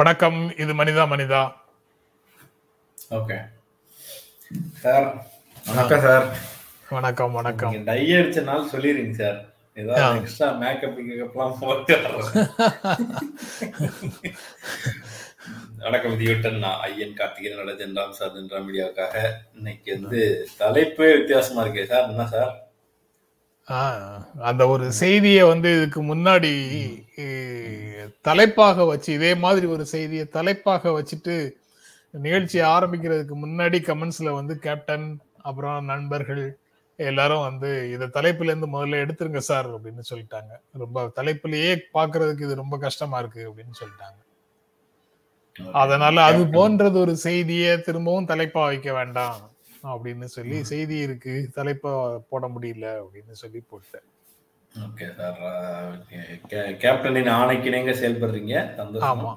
[0.00, 1.40] வணக்கம் இது மனிதா மனிதா.
[3.16, 3.36] ஓகே.
[4.82, 5.06] சார்
[5.66, 6.26] வணக்கம் சார்.
[6.90, 7.84] வணக்கம் வணக்கம்.
[7.84, 9.38] டை அடிச்ச நாள் சொல்லிடுங்க சார்.
[9.74, 11.96] ஏதாவது எக்ஸ்ட்ரா மேக்கப் கிக்கப்லாம் போட்டு.
[15.78, 19.28] வணக்கம் தியோட்டன் நான் ஐயன் கார்த்திகேயனோட ஜென்ராம் சார் ஜென்ராம் மீடியாவுக்காக.
[19.54, 22.08] இன்னைக்கு வந்து தலைப்பே வித்தியாசமா இருக்கே சார்.
[22.08, 22.69] என்ன சார்?
[23.70, 26.52] அந்த ஒரு செய்தியை வந்து இதுக்கு முன்னாடி
[28.20, 31.54] தலைப்பாக வச்சு இதே மாதிரி ஒரு செய்தியை தலைப்பாக வச்சுட்டு
[32.10, 36.58] நிகழ்ச்சியை ஆரம்பிக்கிறதுக்கு முன்னாடி கமெண்ட்ஸ்ல வந்து கேப்டன் அப்புறம் நண்பர்கள்
[36.96, 40.52] எல்லாரும் வந்து இத தலைப்புல இருந்து முதல்ல எடுத்துருங்க சார் அப்படின்னு சொல்லிட்டாங்க.
[40.72, 44.18] ரொம்ப தலைப்புலயே பாக்குறதுக்கு இது ரொம்ப கஷ்டமா இருக்கு அப்படின்னு சொல்லிட்டாங்க.
[45.72, 49.49] அதனால அது போன்றது ஒரு செய்தியை திரும்பவும் தலைப்பா வைக்க வேண்டாம்.
[49.82, 51.34] அப்படின்னு சொல்லி செய்தி இருக்கு.
[51.56, 51.92] தலைப்பா
[52.30, 54.06] போட முடியல அப்படின்னு சொல்லி போட்டேன்
[54.86, 55.38] ஓகே சார்.
[56.82, 58.54] கேப்டனின் ஆணைக்கிணைங்க செயல்படுறீங்க.
[59.10, 59.32] ஆமா.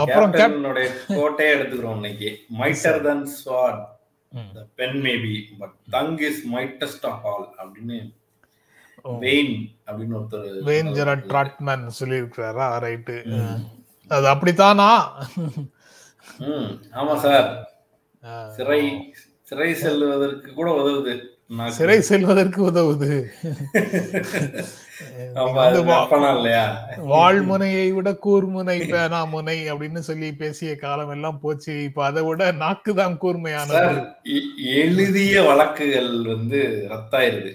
[0.00, 2.30] அப்புறம் கேப் கேப்டனுடைய கோட்டையை எடுத்துக்கிறோம் இன்னைக்கு.
[2.60, 3.82] Mightier than sword
[4.80, 7.98] pen maybe but tongue is mightiest of all அப்படின்னு.
[9.24, 9.54] வெயின்
[9.86, 10.46] அப்படின்னு ஒருத்தர்
[10.98, 12.66] ஜெரட் ட்ராட்மேன் சொல்லியிருக்கிறாரா?
[12.86, 13.16] ரைட்டு
[14.10, 14.90] அது அப்படித்தானா?
[17.00, 17.48] ஆமா சார்.
[18.56, 18.80] சிறை
[19.48, 21.14] சிறை செல்வதற்கு கூட உதவுது.
[21.68, 23.10] சிறை செல்வதற்கு உதவுது.
[27.08, 31.82] வாழ்முனையை விட கூர்முனை பேனா முனை அப்படின்னு சொல்லி பேசிய காலம் எல்லாம் போச்சு.
[31.82, 33.82] இப்ப அதை விட நாக்கு தான் கூர்மையானது
[34.74, 37.52] எழுதிய வழக்குகள் வந்து ரத்தாயிருது?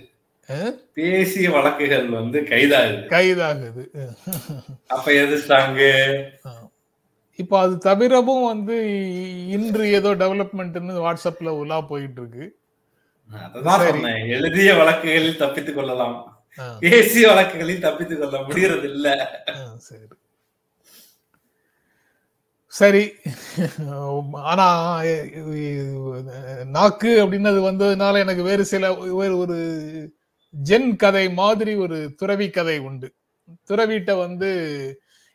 [0.94, 3.04] பேசிய வழக்குகள் வந்து கைதாகுது.
[3.08, 3.84] கைதாகுது.
[4.88, 5.92] அப்ப எது ஸ்ட்ராங்கு?
[7.42, 8.76] இப்ப அது தவிரவும் வந்து
[9.50, 12.46] இன்று ஏதோ டெவலப்மெண்ட்னு வாட்ஸ்அப்ல உலா போயிட்டு இருக்கு
[14.36, 16.16] எழுதிய வழக்குகளில் தப்பித்துக் கொள்ளலாம்.
[16.80, 19.08] பேசிய வழக்குகளில் தப்பித்துக் கொள்ள முடியறது இல்ல
[19.80, 20.08] சரி.
[22.74, 23.04] சரி.
[24.52, 24.68] ஆனா
[26.70, 28.86] நாக்கு அப்படின்னது வந்ததுனால எனக்கு வேறு சில
[29.20, 29.58] வேறு ஒரு
[30.54, 33.10] ஜென் கதை மாதிரி ஒரு துறவி கதை உண்டு.
[33.70, 34.50] துறவிட்ட வந்து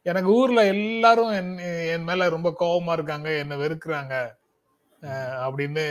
[0.06, 1.52] எனக்கு ஊர்ல எல்லாரும் என்
[1.94, 4.14] என் மேல ரொம்ப கோவமா இருக்காங்க என்ன வெறுக்கிறாங்க
[5.44, 5.84] அப்படின்னு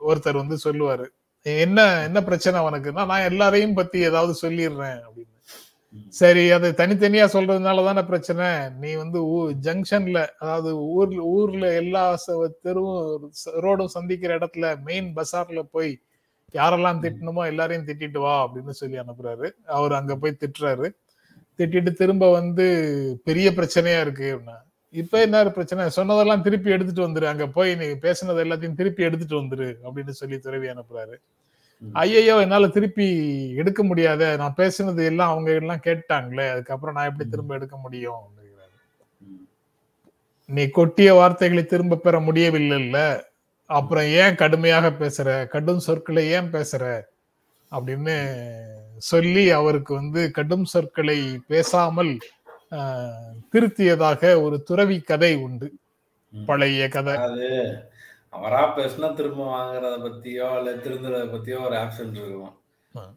[0.00, 1.06] ஒருத்தர் வந்து சொல்லுவாரு.
[1.64, 5.32] என்ன என்ன பிரச்சனை உனக்குன்னா நான் எல்லாரையும் பத்தி ஏதாவது சொல்லிடுறேன் அப்படின்னு.
[6.20, 8.46] சரி அது தனித்தனியா சொல்றதுனால தானே பிரச்சனை.
[8.82, 9.18] நீ வந்து
[9.66, 12.02] ஜங்ஷன்ல அதாவது ஊர்ல ஊர்ல எல்லா
[12.66, 13.30] தெருவும்
[13.64, 15.92] ரோடும் சந்திக்கிற இடத்துல மெயின் பஸார்ல போய்
[16.54, 19.48] யாரெல்லாம் திட்டணுமோ எல்லாரையும் திட்டிட்டு வா அப்படின்னு சொல்லி அனுப்புறாரு.
[19.78, 20.88] அவர் அங்க போய் திட்டுறாரு.
[21.58, 22.66] திட்டிட்டு திரும்ப வந்து
[23.24, 25.90] பெரிய பிரச்சனையா இருக்கு அப்படின்னா இப்ப என்ன பிரச்சனை?
[25.90, 27.24] சொன்னதெல்லாம் திருப்பி எடுத்துட்டு வந்துரு.
[27.24, 31.14] அங்க போய் நீ பேசுனது எல்லாத்தையும் திருப்பி எடுத்துட்டு வந்துரு அப்படின்னு சொல்லி துறவி அனுப்புறாரு.
[31.92, 33.06] ஐயையோ என்னால திருப்பி
[33.54, 34.36] எடுக்க முடியாத.
[34.36, 38.76] நான் பேசுனது எல்லாம் அவங்க எல்லாம் கேட்டாங்களே அதுக்கப்புறம் நான் எப்படி திரும்ப எடுக்க முடியும் அப்படிங்கிறாரு.
[40.46, 43.22] நீ கொட்டிய வார்த்தைகளை திரும்ப பெற முடியவில்லைல்ல.
[43.66, 45.46] அப்புறம் ஏன் கடுமையாக பேசுற?
[45.46, 47.02] கடும் சொற்களை ஏன் பேசுற?
[47.70, 48.44] அப்படின்னு
[48.98, 52.18] சொல்லி அவருக்கு வந்து கடும் சொற்களை பேசாமல்
[53.52, 55.72] திருத்தியதாக ஒரு துறவி கதை உண்டு.
[56.46, 57.14] பழைய கதை.
[57.14, 57.76] அது
[58.28, 62.58] அவரா பேசினா திரும்ப வாங்குறத பத்தியோ இல்ல திருந்துறத பத்தியோ ஒரு ஆப்ஷன் இருக்கும்.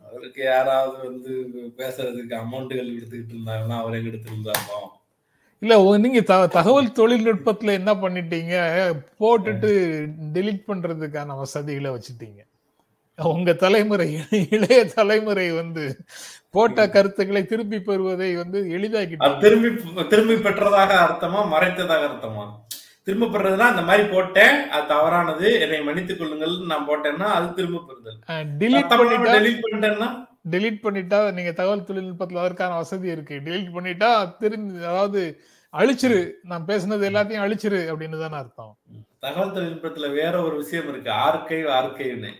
[0.10, 4.88] அவருக்கு யாராவது வந்து பேசுறதுக்கு அமௌண்ட்டுகள் எடுத்துக்கிட்டு இருந்தாங்கன்னா அவரே எடுத்திருந்தாலும்
[5.60, 8.54] இல்ல நீங்க த- தகவல் தொழில்நுட்பத்துல என்ன பண்ணிட்டீங்க?
[9.20, 9.72] போட்டுட்டு
[10.34, 12.49] டெலீட் பண்றதுக்கான வசதிகளை வச்சுட்டீங்க.
[13.24, 14.20] உங்க தலைமுறை
[14.50, 15.98] இளைய தலைமுறை வந்து
[16.50, 19.70] போட்ட கருத்துக்களை திருப்பி பெறுவதை வந்து எளிதாக்கிட்டீங்க திரும்பி
[20.08, 22.46] திரும்பி பெற்றதாக அர்த்தமா மறைத்ததாக அர்த்தமா?
[23.04, 28.20] திரும்ப பெறதுன்னா அந்த மாதிரி போட்டேன் அது தவறானது என்னை மன்னித்துக் கொள்ளுங்கள் நான் போட்டேன்னா அது திரும்ப பெறுதல்.
[28.58, 30.10] டிலீட் பண்ணிட்டா டெலிட் பண்ணிட்டேன்னா?
[30.50, 33.36] டெலீட் பண்ணிட்டா நீங்க தகவல் தொழில்நுட்பத்துல அதற்கான வசதி இருக்கு.
[33.36, 35.42] டெலீட் பண்ணிட்டா திரும்பி அதாவது
[35.74, 36.32] அழிச்சிரு.
[36.44, 38.78] நான் பேசுனது எல்லாத்தையும் அழிச்சிரு அப்படின்னு தானே அர்த்தம்.
[39.20, 41.12] தகவல் தொழில்நுட்பத்துல வேற ஒரு விஷயம் இருக்கு.
[41.12, 42.32] ஆர்கைவ் ஆர்கைவ்னு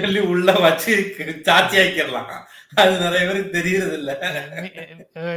[0.00, 0.94] சொல்லி உள்ள வச்சு
[1.42, 2.30] சாட்சி ஆக்கிடலாம்.
[2.74, 4.12] அது நிறைய பேருக்கு தெரியறது இல்ல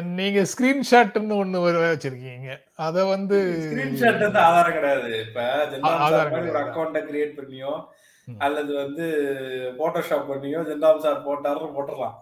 [0.01, 2.49] நீங்க ஸ்கிரீன்ஷாட்னு ஒண்ணு வச்சிருக்கீங்க.
[2.75, 3.37] அத வந்து
[3.67, 5.19] ஸ்கிரீன்ஷாட் வந்து ஆதாரம் கிடையாது.
[5.19, 5.65] இப்ப.
[6.59, 7.73] அக்கௌண்ட்டை கிரியேட் பண்ணியோ.
[8.37, 9.05] அல்லது வந்து
[9.79, 12.17] போட்டோஷாப் பண்ணியோ ஜென்ராம் சார் போட்டாருன்னு போட்டுடலாம்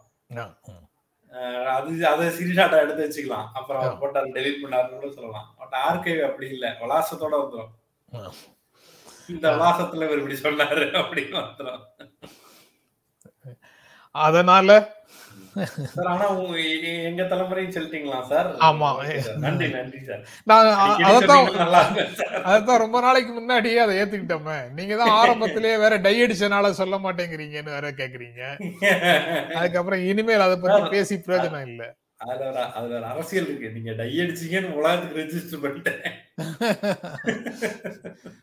[1.65, 3.47] அது அதை ஸ்கிரீன்ஷாட்டா எடுத்து வச்சுக்கலாம்.
[3.53, 4.01] அப்புறம்.
[4.01, 5.55] போட்டாரு டெலிட் பண்ணாருன்னு கூட சொல்லலாம்.
[5.57, 6.75] பட் ஆர்கைவ் அப்படி இல்ல.
[6.81, 7.71] விலாசத்தோட வந்துடும்.
[9.29, 11.83] இந்த விலாசத்துல இவர் இப்படி சொன்னாரு அப்படின்னு வந்துடும்
[14.15, 14.69] அதனால
[15.91, 16.25] சார் ஆனா
[17.07, 18.47] எங்க தலைமுறையும் சொல்லிட்டீங்களா சார்?
[18.65, 18.89] ஆமா.
[19.43, 19.67] நன்றி
[20.03, 20.21] சார்.
[22.45, 24.57] நான் ரொம்ப நாளைக்கு முன்னாடியே அதை ஏத்துக்கிட்டோமே.
[24.77, 28.41] நீங்க தான் ஆரம்பத்திலேயே வேற டை அடிச்சனால சொல்ல மாட்டேங்கிறீங்கன்னு வேற கேக்குறீங்க.
[29.57, 31.83] அதுக்கப்புறம் இனிமேல் அதை பத்தி பேசி பிரயோஜனம் இல்ல.
[32.25, 33.73] அதுல ஒரு அதுல ஒரு அரசியல் இருக்கு.
[33.75, 36.01] நீங்க டை அடிச்சீங்கன்னு உலகத்துக்கு ரெஜிஸ்டர் பண்ணிட்டேன்.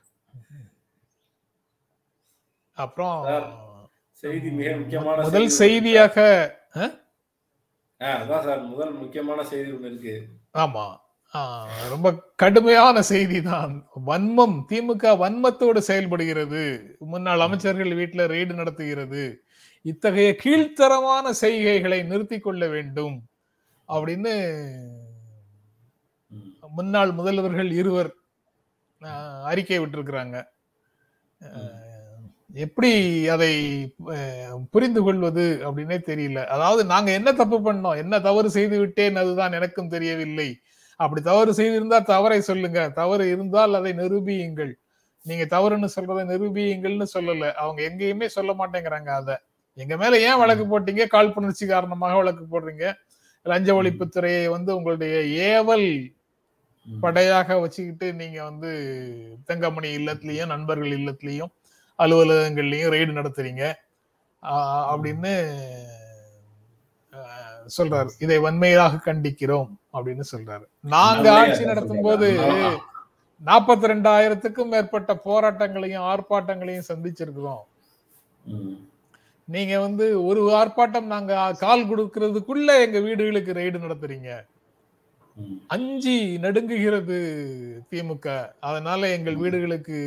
[2.82, 3.17] அப்புறம்
[4.23, 5.56] செய்தி மிக முக்கியமான முதல் செய்தி.
[5.62, 6.17] செய்தியாக
[8.00, 10.14] அதான் சார் முதல் முக்கியமான செய்தி ஒண்ணு இருக்கு.
[10.64, 10.87] ஆமா.
[11.93, 12.08] ரொம்ப
[12.43, 13.73] கடுமையான செய்தி தான்
[14.06, 16.62] வன்மம் திமுக வன்மத்தோடு செயல்படுகிறது.
[17.12, 19.25] முன்னாள் அமைச்சர்கள் வீட்டுல ரெய்டு நடத்துகிறது.
[19.84, 23.17] இத்தகைய கீழ்த்தரமான செய்கைகளை நிறுத்திக் கொள்ள வேண்டும்
[23.88, 24.34] அப்படின்னு.
[26.79, 28.11] முன்னாள் முதல்வர்கள் இருவர்
[29.50, 30.37] அறிக்கை விட்டிருக்கிறாங்க.
[32.64, 32.91] எப்படி
[33.35, 33.50] அதை
[34.75, 36.41] புரிந்து கொள்வது அப்படின்னே தெரியல.
[36.55, 40.49] அதாவது நாங்க என்ன தப்பு பண்ணோம் என்ன தவறு செய்து விட்டேன் அதுதான் எனக்கும் தெரியவில்லை.
[41.00, 42.81] அப்படி தவறு செய்திருந்தா தவறை சொல்லுங்க.
[43.00, 44.73] தவறு இருந்தால் அதை நிரூபியுங்கள்.
[45.25, 47.50] நீங்க தவறுன்னு சொல்றதை நிரூபியுங்கள்னு சொல்லல.
[47.62, 49.31] அவங்க எங்கேயுமே சொல்ல மாட்டேங்கிறாங்க அத.
[49.79, 51.05] எங்க மேல ஏன் வழக்கு போட்டீங்க?
[51.14, 52.87] காழ்ப்புணர்ச்சி காரணமாக வழக்கு போடுறீங்க.
[53.47, 55.17] லஞ்ச ஒழிப்புத்துறையை வந்து உங்களுடைய
[55.50, 55.88] ஏவல்.
[56.87, 58.70] படையாக வச்சுக்கிட்டு நீங்க வந்து
[59.49, 61.53] தங்கமணி இல்லத்திலையும் நண்பர்கள் இல்லத்திலையும்
[61.98, 63.64] அலுவலகங்கள்லயும் ரெய்டு நடத்துறீங்க
[64.93, 65.32] அப்படின்னு
[67.76, 72.04] சொல்றாரு இதை வன்மையாக கண்டிக்கிறோம் அப்படின்னு சொல்றாரு நாங்க ஆட்சி நடத்தும்.
[72.08, 72.28] போது.
[73.40, 77.64] நாற்பத்தி ரெண்டாயிரத்துக்கும் மேற்பட்ட போராட்டங்களையும் ஆர்ப்பாட்டங்களையும் சந்திச்சிருக்கிறோம்.
[79.48, 81.34] நீங்க வந்து ஒரு ஆர்ப்பாட்டம் நாங்க
[81.64, 84.31] கால் கொடுக்கறதுக்குள்ள எங்க வீடுகளுக்கு ரெய்டு நடத்துறீங்க.
[85.75, 87.19] அஞ்சி நடுங்குகிறது
[87.90, 88.26] திமுக
[88.69, 89.98] அதனால எங்கள் வீடுகளுக்கு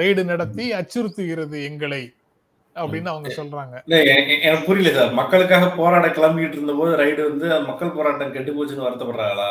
[0.00, 2.02] ரெய்டு நடத்தி அச்சுறுத்துகிறது எங்களை
[2.76, 3.76] அப்படின்னு அவங்க சொல்றாங்க.
[4.46, 5.12] எனக்கு புரியல சார்.
[5.20, 9.50] மக்களுக்காக போராட கிளம்பிட்டு இருந்த போது ரைடு வந்து மக்கள் போராட்டம் கெட்டு போச்சுன்னு வருத்தப்படுறாங்களா?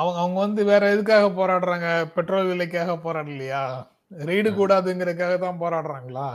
[0.00, 1.88] அவங்க அவங்க வந்து வேற எதுக்காக போராடுறாங்க?
[2.16, 3.64] பெட்ரோல் விலைக்காக போராடலையா?
[4.30, 6.28] ரெய்டு கூடாதுங்கிறதுக்காக தான் போராடுறாங்களா?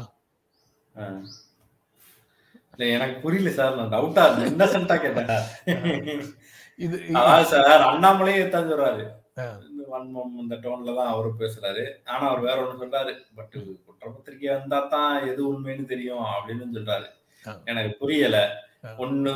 [2.96, 3.76] எனக்கு புரியல சார்.
[3.80, 6.24] நான் டவுட்டா இன்னசென்ட்டா கேட்டேன்.
[6.86, 6.98] இது
[7.92, 9.04] அண்ணாமலையே தான் சொல்றாரு
[9.94, 11.84] வன்மம் இந்த டோன்ல தான் அவரு பேசுறாரு.
[12.12, 13.14] ஆனா அவர் வேற ஒண்ணு சொல்றாரு.
[13.38, 13.56] பட்
[13.86, 17.08] குற்றப்பத்திரிக்கை வந்தா தான் எது உண்மைன்னு தெரியும் அப்படின்னு சொல்றாரு.
[17.72, 18.38] எனக்கு புரியல.
[19.04, 19.34] ஒண்ணு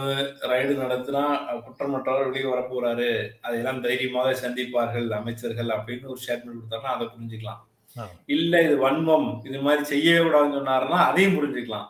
[0.51, 1.23] ரைடு நடத்தினா
[1.65, 3.09] குற்றமற்றவர் வெளியே வர போறாரு.
[3.45, 7.61] அதையெல்லாம் தைரியமாக சந்திப்பார்கள் அமைச்சர்கள் அப்படின்னு ஒரு ஸ்டேட்மெண்ட் கொடுத்தாருன்னா அதை புரிஞ்சுக்கலாம்.
[8.35, 9.29] இல்ல இது வன்மம்.
[9.49, 11.89] இது மாதிரி செய்யவே கூடாதுன்னு சொன்னாருன்னா அதையும் புரிஞ்சுக்கலாம்.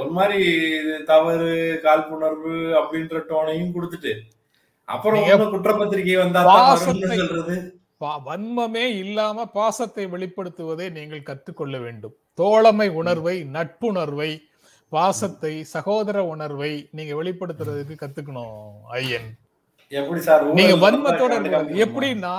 [0.00, 0.36] ஒரு மாதிரி
[0.80, 1.54] இது தவறு
[1.86, 4.12] காழ்ப்புணர்வு அப்படின்ற டோனையும் கொடுத்துட்டு
[4.88, 6.40] அப்புறம் குற்றப்பத்திரிகை வந்தா
[6.76, 7.56] சொல்றது.
[8.26, 12.14] வன்மமே இல்லாம பாசத்தை வெளிப்படுத்துவதை நீங்கள் கற்றுக்கொள்ள வேண்டும்.
[12.34, 14.30] தோழமை உணர்வை நட்புணர்வை
[14.92, 18.58] பாசத்தை சகோதர உணர்வை நீங்க வெளிப்படுத்துறதுக்கு கத்துக்கணும்
[18.90, 19.28] ஐயன்.
[19.92, 21.32] எப்படி சார் நீங்க வன்மத்தோட?
[21.84, 22.34] எப்படின்னா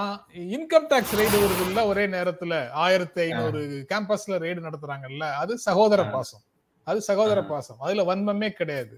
[0.53, 2.53] இன்கம் டாக்ஸ் ரெய்டு வருது இல்ல ஒரே நேரத்துல
[2.85, 3.59] ஆயிரத்தி ஐநூறு
[3.91, 6.03] கேம்பஸ்ல ரெய்டு நடத்துறாங்கல்ல அது சகோதர.
[6.15, 6.43] பாசம்.
[6.87, 7.39] அது சகோதர.
[7.43, 7.79] பாசம்.
[7.79, 8.95] அதுல வன்மமே கிடையாது.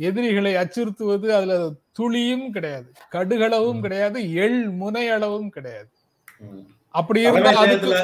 [0.00, 1.54] எதிரிகளை அச்சுறுத்துவது அதுல
[1.98, 3.80] துளியும் கிடையாது கடுகளவும்.
[3.82, 5.90] கிடையாது எள் முனை அளவும் கிடையாது.
[6.94, 7.98] அப்படி தலைமை இருந்தா அதுக்கு செயலகத்துல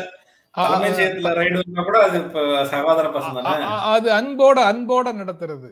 [0.54, 1.98] ஆ, தலைமை ஆ, செயலகத்துல ரைடு வந்தா கூட
[3.90, 5.70] அது அன்போட அன்போட நடத்துறது.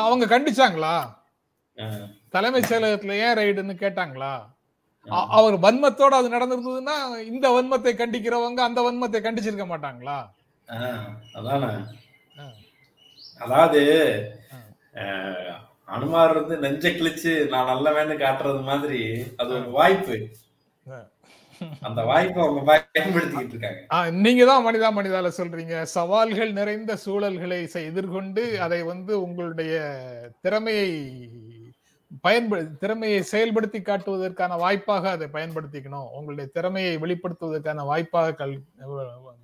[0.00, 0.94] அவங்க கண்டிச்சாங்களா?
[2.30, 4.32] தலைமை செயலகத்துல ஏன் ரைடுன்னு கேட்டாங்களா?
[5.36, 6.96] அவர் வன்மத்தோட அது நடந்திருந்ததுன்னா
[7.28, 10.18] இந்த வன்மத்தை கண்டிக்கிறவங்க அந்த வன்மத்தை கண்டிச்சிருக்க மாட்டாங்களா.
[13.40, 13.80] அதாவது
[15.94, 19.00] அனுமார் வந்து நெஞ்ச கிழிச்சு நான் நல்லவன்னு காட்டுறது மாதிரி
[19.40, 20.16] அது ஒரு வாய்ப்பு.
[21.86, 23.80] அந்த வாய்ப்பை அவங்க பயன்படுத்திக்கிட்டு இருக்காங்க.
[24.24, 25.76] நீங்க தான் மனிதா மனிதால சொல்றீங்க.
[25.96, 27.58] சவால்கள் நிறைந்த சூழல்களை
[27.90, 29.74] எதிர்கொண்டு அதை வந்து உங்களுடைய
[30.44, 30.90] திறமையை
[32.26, 36.08] பயன்படு திறமையை செயல்படுத்தி காட்டுவதற்கான வாய்ப்பாக அதை பயன்படுத்திக்கணும்.
[36.18, 38.54] உங்களுடைய திறமையை வெளிப்படுத்துவதற்கான வாய்ப்பாக கல்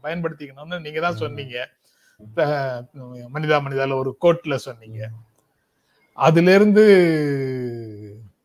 [0.06, 1.56] பயன்படுத்திக்கணும்னு நீங்க தான் சொன்னீங்க
[3.34, 5.00] மனிதா மனிதால ஒரு கோட்ல சொன்னீங்க.
[6.18, 6.84] அதுல இருந்து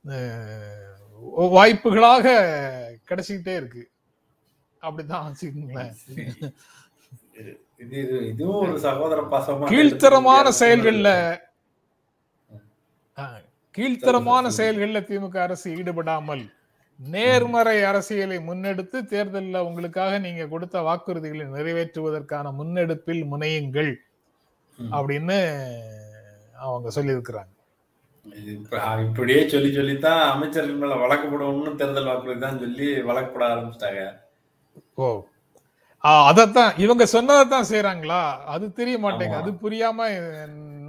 [0.10, 1.16] அஹ்,
[1.52, 2.26] வாய்ப்புகளாக
[3.10, 3.84] கிடைச்சிக்கிட்டே இருக்கு.
[4.82, 5.94] அப்படிதான் வச்சுக்கோங்களேன்
[7.38, 7.52] இது
[7.96, 11.10] இது இதுவும் ஒரு சகோதர பாசமா கீழ்த்தரமான செயல்கள்ல
[13.76, 16.44] கீழ்த்தரமான செயல்கள்ல திமுக அரசு ஈடுபடாமல்
[17.00, 23.92] நேர்மறை அரசியலை முன்னெடுத்து தேர்தலில் உங்களுக்காக நீங்க கொடுத்த வாக்குறுதிகளை நிறைவேற்றுவதற்கான முன்னெடுப்பில் முனையுங்கள்.
[24.80, 25.38] அப்படின்னு
[26.60, 27.52] அவங்க சொல்லியிருக்கிறாங்க.
[29.06, 31.28] இப்படியே சொல்லி சொல்லித்தான் அமைச்சர்கள் மேல வழக்கு
[31.78, 34.04] தேர்தல் வாக்குறுதி தான் சொல்லி வழக்கு போட ஆரம்பிச்சிட்டாங்க.
[34.98, 35.08] ஓ.
[36.28, 36.74] அதத்தான்.
[36.78, 39.38] இவங்க சொன்னதைத்தான் செய்யறாங்களா அது தெரிய மாட்டேங்க.
[39.42, 40.06] அது புரியாம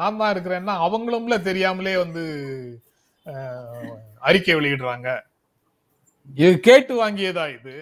[0.00, 2.22] நான் தான் இருக்கிறேன்னா அவங்களும்ல தெரியாமலே வந்து
[4.22, 5.08] அறிக்கை வெளியிடுறாங்க.
[6.38, 7.74] இது கேட்டு வாங்கியதா இது?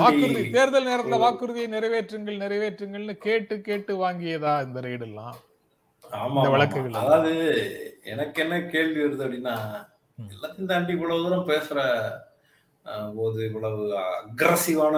[0.00, 5.36] வாக்குறுதி தேர்தல் நேரத்துல வாக்குறுதியை நிறைவேற்றுங்கள் நிறைவேற்றுங்கள்னு கேட்டு கேட்டு வாங்கியதா இந்த ரெய்டு எல்லாம்
[6.20, 6.40] ஆமா.
[6.54, 7.32] வழக்குகள் அதாவது
[8.04, 9.56] எனக்கு என்ன கேள்வி வருது அப்படின்னா.
[10.18, 11.78] எல்லாத்தையும் தாண்டி இவ்வளவு தூரம் பேசுற
[13.16, 13.84] போது இவ்வளவு
[14.22, 14.96] அக்ரஸிவான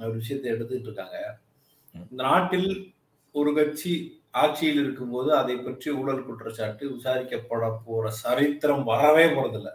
[0.00, 1.18] ஒரு விஷயத்தை எடுத்துட்டு இருக்காங்க.
[2.04, 2.68] இந்த நாட்டில்
[3.34, 3.92] ஒரு கட்சி
[4.34, 9.70] ஆட்சியில் இருக்கும்போது அதை பற்றி ஊழல் குற்றச்சாட்டு விசாரிக்கப்பட போற சரித்திரம் வரவே போறதில்ல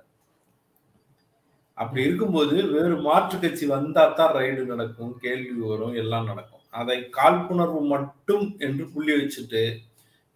[1.78, 7.82] அப்படி இருக்கும்போது வேறு மாற்று கட்சி வந்தா தான் ரைடு நடக்கும் கேள்வி வரும் எல்லாம் நடக்கும் அதை காழ்ப்புணர்வு
[7.94, 9.62] மட்டும் என்று புள்ளி வச்சுட்டு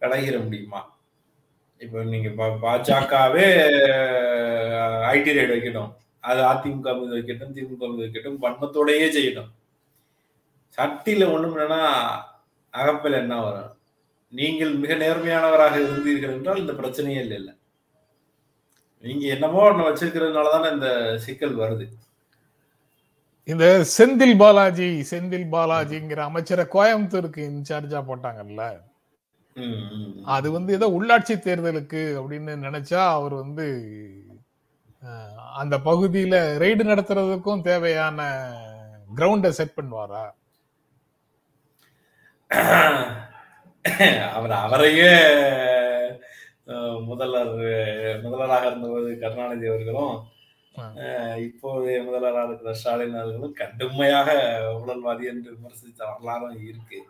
[0.04, 0.80] விலகிட முடியுமா?
[1.80, 3.46] இப்போ நீங்க பா- பாஜகவே
[5.06, 9.50] ஐடி ரைடு வைக்கணும் அது அதிமுக மீது வைக்கட்டும் திமுக மீது வைக்கட்டும் வன்மத்தோடையே செய்யணும்
[10.78, 11.80] சட்டியில ஒண்ணும் இல்லைன்னா
[12.74, 13.70] அகப்பில் என்ன வரும்?
[14.32, 17.54] நீங்கள் மிக நேர்மையானவராக இருந்தீர்கள் என்றால் இந்த பிரச்சனையே இல்லை இல்லை.
[19.04, 21.86] நீங்க என்னமோ ஒன்று வச்சிருக்கிறதுனால தானே இந்த சிக்கல் வருது.
[23.48, 28.62] இந்த செந்தில் பாலாஜி செந்தில் பாலாஜிங்கிற அமைச்சரை கோயம்புத்தூருக்கு இன்சார்ஜா போட்டாங்கல்ல?
[30.36, 33.66] அது வந்து ஏதோ உள்ளாட்சி தேர்தலுக்கு அப்படின்னு நினைச்சா அவர் வந்து
[35.62, 38.20] அந்த பகுதியில ரெய்டு நடத்துறதுக்கும் தேவையான
[39.10, 40.24] கிரவுண்டை செட் பண்ணுவாரா?
[44.36, 45.12] அவர் அவரையே
[47.08, 47.52] முதல்வர்
[48.24, 50.14] முதல்வராக இருந்தபோது கருணாநிதி அவர்களும்
[51.46, 54.28] இப்போதைய முதல்வராக இருக்கிற ஸ்டாலின் அவர்களும் கடுமையாக
[54.78, 57.00] ஊழல்வாதி என்று விமர்சித்த வரலாறும் இருக்கு.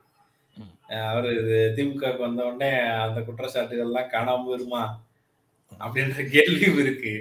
[1.09, 1.31] அவரு
[1.77, 2.71] திமுக வந்த உடனே
[3.05, 4.83] அந்த குற்றச்சாட்டுகள்லாம் காணாம வருமா
[5.81, 7.15] அப்படின்ற கேள்வியும் இருக்கு.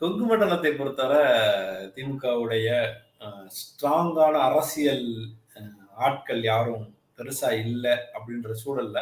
[0.00, 1.22] கொங்கு மண்டலத்தை பொறுத்தவரை
[1.96, 2.68] திமுகவுடைய
[3.56, 5.08] ஸ்ட்ராங்கான அரசியல்
[6.06, 6.86] ஆட்கள் யாரும்
[7.16, 8.98] பெருசா இல்லை அப்படின்ற சூழல்ல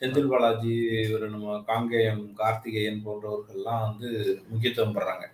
[0.00, 0.74] செந்தில் பாலாஜி
[1.14, 4.08] ஒரு நம்ம காங்கேயம் கார்த்திகேயன் போன்றவர்கள்லாம் வந்து
[4.48, 5.24] முக்கியத்துவம் பெறாங்க.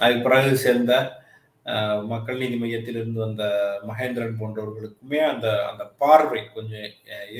[0.00, 0.92] அதுக்கு பிறகு சேர்ந்த
[2.12, 3.42] மக்கள் நீதி மையத்திலிருந்து வந்த
[3.88, 6.86] மகேந்திரன் போன்றவர்களுக்குமே அந்த அந்த பார்வை கொஞ்சம்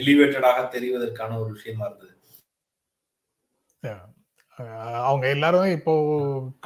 [0.00, 2.10] எலிவேட்டடாக தெரிவதற்கான ஒரு விஷயமா இருந்தது.
[5.08, 5.92] அவங்க எல்லாரும் இப்போ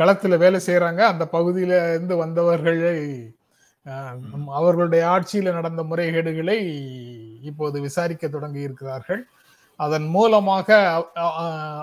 [0.00, 2.98] களத்துல வேலை செய்யறாங்க அந்த பகுதியில இருந்து வந்தவர்களை
[4.58, 6.58] அவர்களுடைய ஆட்சியில நடந்த முறைகேடுகளை
[7.50, 9.22] இப்போது விசாரிக்க தொடங்கி இருக்கிறார்கள்.
[9.80, 10.68] அதன் மூலமாக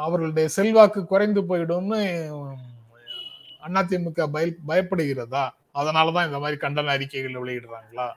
[0.05, 2.01] அவர்களுடைய செல்வாக்கு குறைந்து போயிடும்னு
[3.79, 5.43] அதிமுக பய பயப்படுகிறதா?
[5.75, 8.07] அதனாலதான் இந்த மாதிரி கண்டன அறிக்கைகள் வெளியிடுறாங்களா?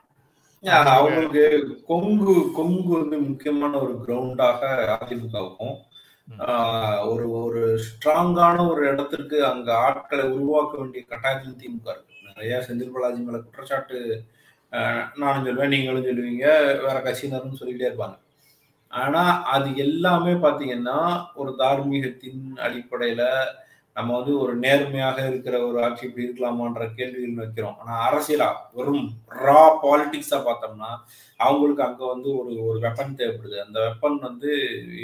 [0.97, 1.43] அவங்களுக்கு
[1.91, 4.61] கொங்கு கொங்கு வந்து முக்கியமான ஒரு கிரவுண்டாக
[4.95, 5.75] அதிமுகவுக்கும்
[7.11, 12.15] ஒரு ஒரு ஸ்ட்ராங்கான ஒரு இடத்திற்கு அங்க ஆட்களை உருவாக்க வேண்டிய கட்டாயத்தில் திமுக இருக்கு.
[12.29, 13.99] நிறைய செந்தில் பாலாஜி மேல குற்றச்சாட்டு
[15.21, 16.47] நானும் சொல்லுவேன் நீங்களும் சொல்லுவீங்க
[16.85, 18.17] வேற கட்சியினரும் சொல்லிட்டே இருப்பாங்க.
[18.93, 19.23] ஆனா
[19.55, 20.99] அது எல்லாமே பாத்தீங்கன்னா
[21.41, 23.23] ஒரு தார்மீகத்தின் அடிப்படையில
[23.97, 27.77] நம்ம வந்து ஒரு நேர்மையாக இருக்கிற ஒரு ஆட்சி இப்படி இருக்கலாமான்ற கேள்விகள் வைக்கிறோம்.
[27.81, 29.05] ஆனா அரசியலா வெறும்
[29.45, 30.89] ரா பாலிடிக்ஸா பார்த்தோம்னா
[31.39, 33.57] அவங்களுக்கு அங்க வந்து ஒரு ஒரு வெப்பன் தேவைப்படுது.
[33.65, 34.49] அந்த வெப்பன் வந்து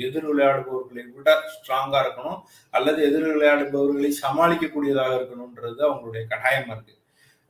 [0.06, 2.40] எதிர் விளையாடுபவர்களை விட ஸ்ட்ராங்கா இருக்கணும்
[2.74, 6.96] அல்லது எதிர் விளையாடுபவர்களை சமாளிக்கக்கூடியதாக இருக்கணும்ன்றது அவங்களுடைய கட்டாயமா இருக்கு.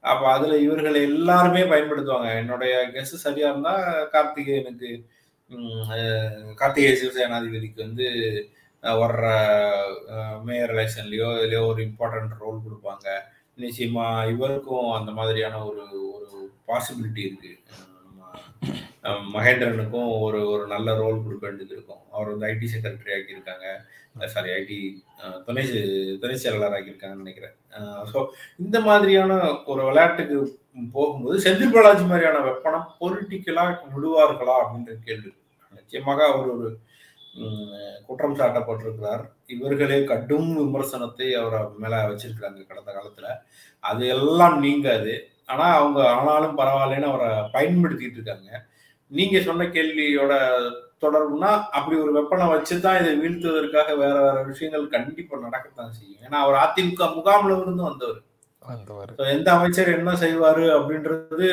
[0.04, 2.32] அப்ப அதுல இவர்களை எல்லாருமே பயன்படுத்துவாங்க.
[2.42, 3.76] என்னுடைய கெஸ் சரியா இருந்தா
[4.16, 4.90] கார்த்திகேயனுக்கு
[5.50, 5.88] உம்,
[6.60, 8.08] கார்த்திகேய சிவசேனாதிபதிக்கு வந்து
[9.02, 9.24] வர்ற
[10.48, 13.08] மேயர் எலெக்ஷன்லயோ இதுலயோ ஒரு இம்பார்ட்டன்ட் ரோல் கொடுப்பாங்க.
[13.64, 15.84] நிச்சயமா இவருக்கும் அந்த மாதிரியான ஒரு
[16.16, 17.54] ஒரு பாசிபிலிட்டி இருக்கு.
[19.36, 22.04] மகேந்திரனுக்கும் ஒரு ஒரு நல்ல ரோல் கொடுக்க வேண்டியது இருக்கும்.
[22.14, 23.68] அவர் வந்து ஐடி செக்ரட்டரி ஆக்கியிருக்காங்க.
[24.34, 24.78] சாரி ஐடி
[25.46, 25.64] துணை
[26.22, 27.56] துணை செயலாளர் ஆக்கியிருக்காங்கன்னு நினைக்கிறேன்.
[28.12, 28.20] ஸோ
[28.64, 29.32] இந்த மாதிரியான
[29.72, 30.38] ஒரு விளையாட்டுக்கு
[30.96, 35.32] போகும்போது செந்தில் பாலாஜி மாதிரியான வெப்பனம் பொலிட்டிக்கலா விடுவார்களா அப்படின்ற கேள்வி.
[35.80, 36.70] நிச்சயமாக அவர் ஒரு
[38.06, 39.24] குற்றம் சாட்டப்பட்டிருக்கிறார்.
[39.46, 43.26] இவர்களே கடும் விமர்சனத்தை அவர் மேல வச்சிருக்கிறாங்க கடந்த காலத்துல.
[43.80, 45.28] அது எல்லாம் நீங்காது.
[45.46, 48.66] ஆனா அவங்க ஆனாலும் பரவாயில்லன்னு அவரை பயன்படுத்திட்டு இருக்காங்க.
[49.08, 50.34] நீங்க சொன்ன கேள்வியோட
[51.02, 56.22] தொடர்புனா அப்படி ஒரு வெப்பனை வச்சுதான் இதை வீழ்த்துவதற்காக வேற வேற விஷயங்கள் கண்டிப்பா நடக்கத்தான் செய்யும்.
[56.22, 58.22] ஏன்னா அவர் அதிமுக முகாம்ல இருந்து வந்தவர்.
[59.18, 61.48] எந்த அமைச்சர் என்ன செய்வாரு அப்படின்றது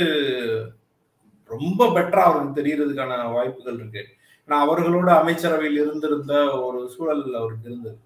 [1.45, 4.07] ரொம்ப பெட்டரா அவருக்கு தெரியறதுக்கான வாய்ப்புகள் இருக்கு.
[4.51, 7.99] ஏன்னா அவர்களோட அமைச்சரவையில் இருந்திருந்த ஒரு சூழல் அவருக்கு இருந்தது.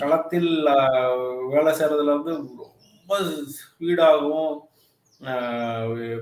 [0.00, 0.50] களத்தில்
[1.48, 3.16] வேலை செய்யறதுல வந்து ரொம்ப
[3.54, 4.52] ஸ்பீடாகவும்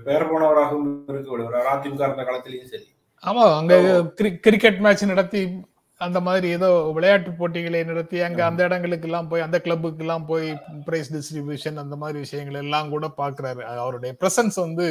[0.05, 1.69] பெயர் போனவராகவும் இருக்கக்கூடியவர்.
[1.73, 2.87] அதிமுக இருந்த களத்திலையும் சரி.
[3.27, 3.75] ஆமா அங்க
[4.21, 5.61] கிரி- கிரிக்கெட் மேட்ச் நடத்தி
[6.01, 10.59] அந்த மாதிரி ஏதோ விளையாட்டு போட்டிகளை நடத்தி அங்க அந்த இடங்களுக்கு எல்லாம் போய் அந்த கிளப்புக்கு எல்லாம் போய்
[10.85, 13.61] பிரைஸ் டிஸ்ட்ரிபியூஷன் அந்த மாதிரி விஷயங்கள் எல்லாம் கூட பாக்குறாரு.
[13.63, 14.87] அவருடைய பிரசன்ஸ் வந்து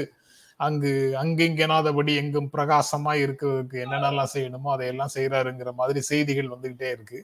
[0.65, 0.91] அங்கு
[1.21, 7.19] அங்கிங்கனாதபடி எங்கும் பிரகாசமா இருக்கிறதுக்கு என்னென்னலாம் செய்யணுமோ அதையெல்லாம் செய்யறாருங்கிற மாதிரி செய்திகள் வந்துகிட்டே இருக்கு.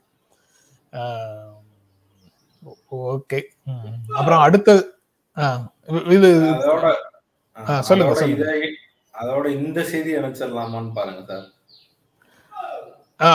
[3.12, 3.40] ஓகே.
[4.18, 4.70] அப்புறம் அடுத்த
[6.16, 6.30] இது
[7.88, 8.48] சொல்லுங்க, அதோட சொல்லுங்க.
[9.14, 11.48] அதோட இந்த செய்தி இணைச்சிடலாமான்னு பாருங்க சார்.
[13.20, 13.32] ஆ.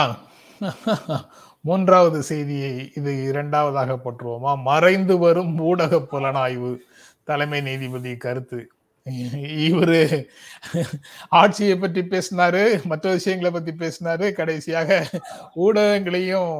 [1.65, 4.53] மூன்றாவது செய்தியை இது இரண்டாவதாக போற்றுவோமா?
[4.69, 6.71] மறைந்து வரும் ஊடக புலனாய்வு
[7.29, 8.59] தலைமை நீதிபதி கருத்து.
[9.67, 10.01] இவரு
[11.39, 14.25] ஆட்சியை பற்றி பேசினாரு மற்ற விஷயங்களை பத்தி பேசினாரு.
[14.39, 15.09] கடைசியாக
[15.65, 16.53] ஊடகங்களையும்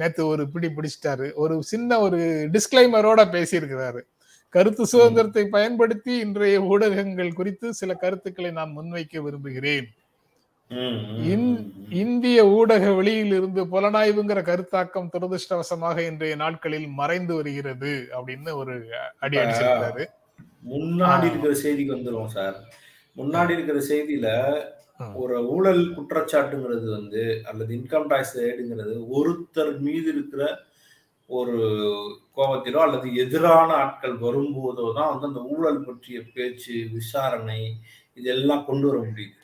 [0.00, 1.26] நேத்து ஒரு பிடி பிடிச்சிட்டாரு.
[1.42, 2.20] ஒரு சின்ன ஒரு
[2.54, 4.00] டிஸ்கிளைமரோட பேசியிருக்கிறாரு.
[4.54, 9.88] கருத்து சுதந்திரத்தை பயன்படுத்தி இன்றைய ஊடகங்கள் குறித்து சில கருத்துக்களை நான் முன்வைக்க விரும்புகிறேன்.
[12.02, 18.74] இந்திய ஊடக வெளியில் இருந்து புலனாய்வுங்கிற கருத்தாக்கம் துரதிருஷ்டவசமாக இன்றைய நாட்களில் மறைந்து வருகிறது அப்படின்னு ஒரு
[19.24, 20.04] அடி அடிச்சிருக்காரு
[20.72, 21.26] முன்னாடி.
[21.30, 22.56] இருக்கிற செய்திக்கு வந்துருவோம் சார்
[23.16, 24.28] முன்னாடி இருக்கிற செய்தியில.
[25.22, 30.42] ஒரு ஊழல் குற்றச்சாட்டுங்கிறது வந்து அல்லது இன்கம் டாக்ஸ் ரைடுங்கிறது ஒருத்தர் மீது இருக்கிற
[31.30, 31.56] ஒரு
[32.36, 37.60] கோபத்திலோ அல்லது எதிரான ஆட்கள் வரும்போதோ தான் வந்து அந்த ஊழல் பற்றிய பேச்சு விசாரணை
[38.20, 39.40] இதெல்லாம் கொண்டு வர முடியுது.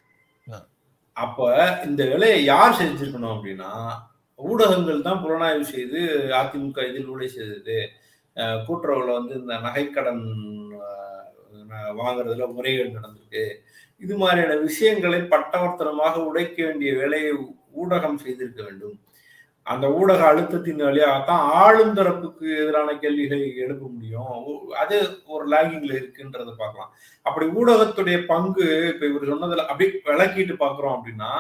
[1.17, 1.49] அப்ப
[1.89, 3.71] இந்த வேலையை யார் செஞ்சிருக்கணும் அப்படின்னா
[4.39, 6.01] ஊடகங்கள் தான் புலனாய்வு செய்து
[6.41, 7.79] அதிமுக இதில் ஊழல் செய்தது
[8.67, 10.25] கூட்டுறவுல வந்து இந்த நகைக்கடன்
[11.73, 13.45] வாங்குறதுல முறைகேடு நடந்திருக்கு.
[13.99, 17.33] இது மாதிரியான விஷயங்களை பட்டவர்த்தனமாக உடைக்க வேண்டிய வேலையை
[17.83, 18.99] ஊடகம் செய்திருக்க வேண்டும்.
[19.63, 24.71] அந்த ஊடக அழுத்தத்தின் வழியாகத்தான் ஆளும் தரப்புக்கு எதிரான கேள்விகளை எழுப்ப முடியும்.
[24.71, 24.97] அது
[25.27, 26.93] ஒரு லாகிங்ல இருக்குன்றதை பார்க்கலாம்.
[27.23, 31.33] அப்படி ஊடகத்துடைய பங்கு இப்ப இவர் சொன்னதுல அப்படியே விளக்கிட்டு பாக்குறோம் அப்படின்னா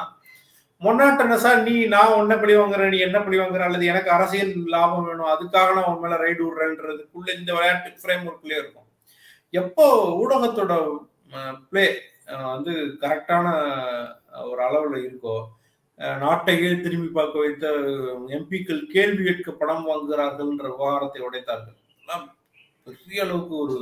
[0.82, 3.58] மொன்னாட்டன நீ நான் உன்ன பழி வாங்குறேன் நீ என்ன பழி வாங்குற?
[3.58, 8.60] அல்லது எனக்கு அரசியல் லாபம் வேணும் அதுக்காக நான் உன் மேல ரைடு விடுறேன்றதுக்குள்ள இந்த விளையாட்டு ஃப்ரேம் ஒர்க்லயே
[8.62, 8.89] இருக்கும்.
[9.54, 9.84] எப்போ
[10.22, 10.72] ஊடகத்தோட
[11.70, 11.86] பிளே
[12.52, 12.72] வந்து
[13.02, 13.46] கரெக்டான
[14.50, 15.36] ஒரு அளவுல இருக்கோ
[16.22, 17.66] நாட்டையே திரும்பி பார்க்க வைத்த
[18.36, 21.76] எம்பிக்கள் கேள்வி கேட்க பணம் வாங்குகிறார்கள்ன்ற விவகாரத்தை உடைத்தார்கள்.
[22.86, 23.78] பெரிய அளவுக்கு ஒரு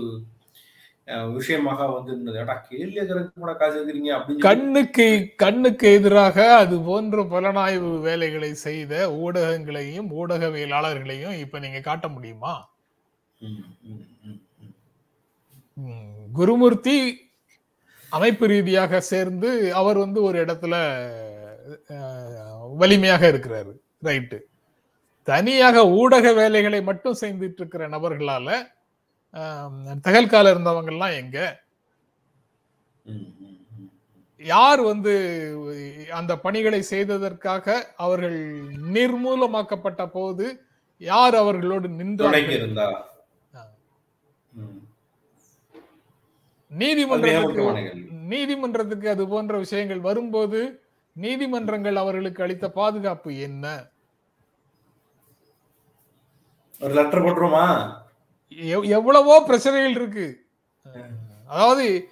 [1.36, 2.38] விஷயமாக வந்து இருந்தது
[2.70, 5.06] கேள்வி கூட காசு கேட்குறீங்க அப்படின்னு கண்ணுக்கு
[5.44, 12.54] கண்ணுக்கு எதிராக அது போன்ற புலனாய்வு வேலைகளை செய்த ஊடகங்களையும் ஊடகவியலாளர்களையும் இப்ப நீங்க காட்ட முடியுமா?
[16.32, 16.96] குருமூர்த்தி
[18.12, 20.74] அமைப்பு ரீதியாக சேர்ந்து அவர் வந்து ஒரு இடத்துல
[22.76, 23.72] வலிமையாக இருக்கிறாரு.
[24.04, 24.38] ரைட்டு.
[25.28, 28.48] தனியாக ஊடக வேலைகளை மட்டும் செய்துட்டு இருக்கிற நபர்களால
[30.04, 31.38] தகல்கால இருந்தவங்க எல்லாம் எங்க?
[34.40, 35.12] யார் வந்து
[36.14, 38.38] அந்த பணிகளை செய்ததற்காக அவர்கள்
[38.94, 40.46] நிர்மூலமாக்கப்பட்ட போது
[41.00, 42.86] யார் அவர்களோடு நின்று நின்றார்கள் இருந்தா
[43.54, 43.62] ஆ.
[44.58, 44.78] ம்.
[44.78, 44.96] அது
[46.48, 47.62] மிக நீதிமன்றத்துக்கு.
[48.10, 53.86] நீதிமன்றத்துக்கு அது போன்ற விஷயங்கள் வரும்போது நீதிமன்றங்கள் அவர்களுக்கு அளித்த பாதுகாப்பு என்ன?
[56.80, 57.92] ஒரு லெட்டர் போட்டுருமா
[58.50, 60.46] எவ்- எவ்வளவோ பிரச்சனைகள் இருக்கு.
[61.46, 62.08] அதாவது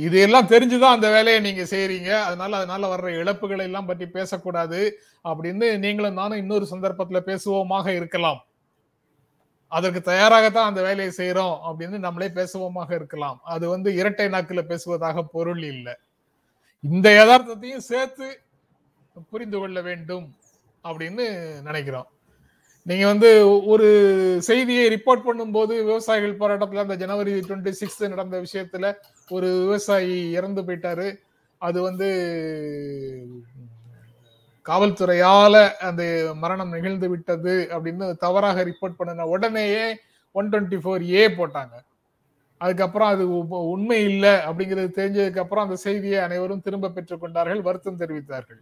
[0.00, 2.22] இது எல்லாம் தெரிஞ்சுதான் அந்த வேலையை நீங்க செய்றீங்க.
[2.22, 4.98] அதனால அதனால வர்ற இழப்புகளை எல்லாம் பற்றி பேசக்கூடாது.
[5.24, 8.44] அப்படின்னு நீங்களும் நானும் இன்னொரு சந்தர்ப்பத்துல பேசுவோமாக இருக்கலாம்.
[9.68, 13.40] அதற்கு தயாராகத்தான் அந்த வேலையை செய்யறோம் அப்படின்னு நம்மளே பேசுவோமாக இருக்கலாம்.
[13.44, 15.94] அது வந்து இரட்டை நாக்குல பேசுவதாக பொருள் இல்லை.
[16.80, 18.40] இந்த யதார்த்தத்தையும் சேர்த்து
[19.30, 20.34] புரிந்து கொள்ள வேண்டும்
[20.84, 21.26] அப்படின்னு
[21.62, 22.06] நினைக்கிறோம்.
[22.82, 23.30] நீங்க வந்து
[23.66, 23.86] ஒரு
[24.42, 28.94] செய்தியை ரிப்போர்ட் பண்ணும்போது விவசாயிகள் போராட்டத்துல அந்த ஜனவரி டுவெண்ட்டி சிக்ஸ்த் நடந்த விஷயத்துல
[29.28, 31.16] ஒரு விவசாயி இறந்து போயிட்டாரு.
[31.58, 32.08] அது வந்து
[34.68, 39.96] காவல்துறையால அந்த மரணம் நிகழ்ந்து விட்டது அப்படின்னு தவறாக ரிப்போர்ட் பண்ணின உடனேயே
[40.32, 41.76] ஒன் டுவெண்ட்டி ஃபோர் ஏ போட்டாங்க.
[42.58, 47.98] அதுக்கப்புறம் அது உ- உண்மை இல்லை அப்படிங்கிறது தெரிஞ்சதுக்கு அப்புறம் அந்த செய்தியை அனைவரும் திரும்ப பெற்றுக் கொண்டார்கள் வருத்தம்
[47.98, 48.60] தெரிவித்தார்கள்.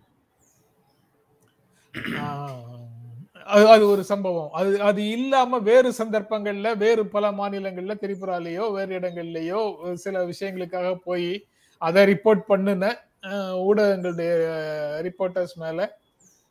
[3.45, 4.49] அது அது ஒரு சம்பவம்.
[4.53, 11.47] அது அது இல்லாம வேறு சந்தர்ப்பங்கள்ல வேறு பல மாநிலங்கள்ல திரிபுராலேயோ வேறு இடங்கள்லயோ சில விஷயங்களுக்காக போய்
[11.79, 12.95] அதை ரிப்போர்ட் பண்ணுன
[13.67, 14.31] ஊடகங்களுடைய
[15.03, 15.89] ரிப்போர்ட்டர்ஸ் மேல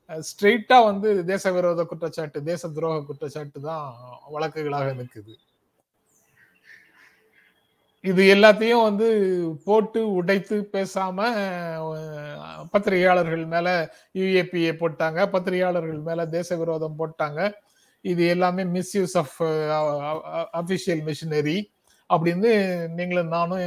[0.10, 3.86] ஸ்ட்ரெயிட்டா வந்து தேச விரோத குற்றச்சாட்டு தேச துரோக குற்றச்சாட்டு தான்
[4.34, 5.34] வழக்குகளாக நிற்குது
[8.04, 9.08] இது எல்லாத்தையும் வந்து
[9.66, 11.20] போட்டு உடைத்து பேசாம
[12.74, 13.68] பத்திரிகையாளர்கள் மேல
[14.16, 17.40] யுஏபிஏ போட்டாங்க பத்திரிகையாளர்கள் மேல தேச விரோதம் போட்டாங்க.
[18.06, 19.38] இது எல்லாமே மிஸ்யூஸ் ஆஃப்
[20.62, 21.58] அபிஷியல் மிஷினரி
[22.10, 22.52] அப்படின்னு
[22.88, 23.64] நீங்களும் நானும்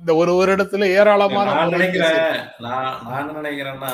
[0.00, 2.20] இந்த ஒரு ஒரு இடத்துல ஏராளமான நான் நினைக்கிறேன்
[2.66, 3.92] நான் நான் நினைக்கிறேன்னா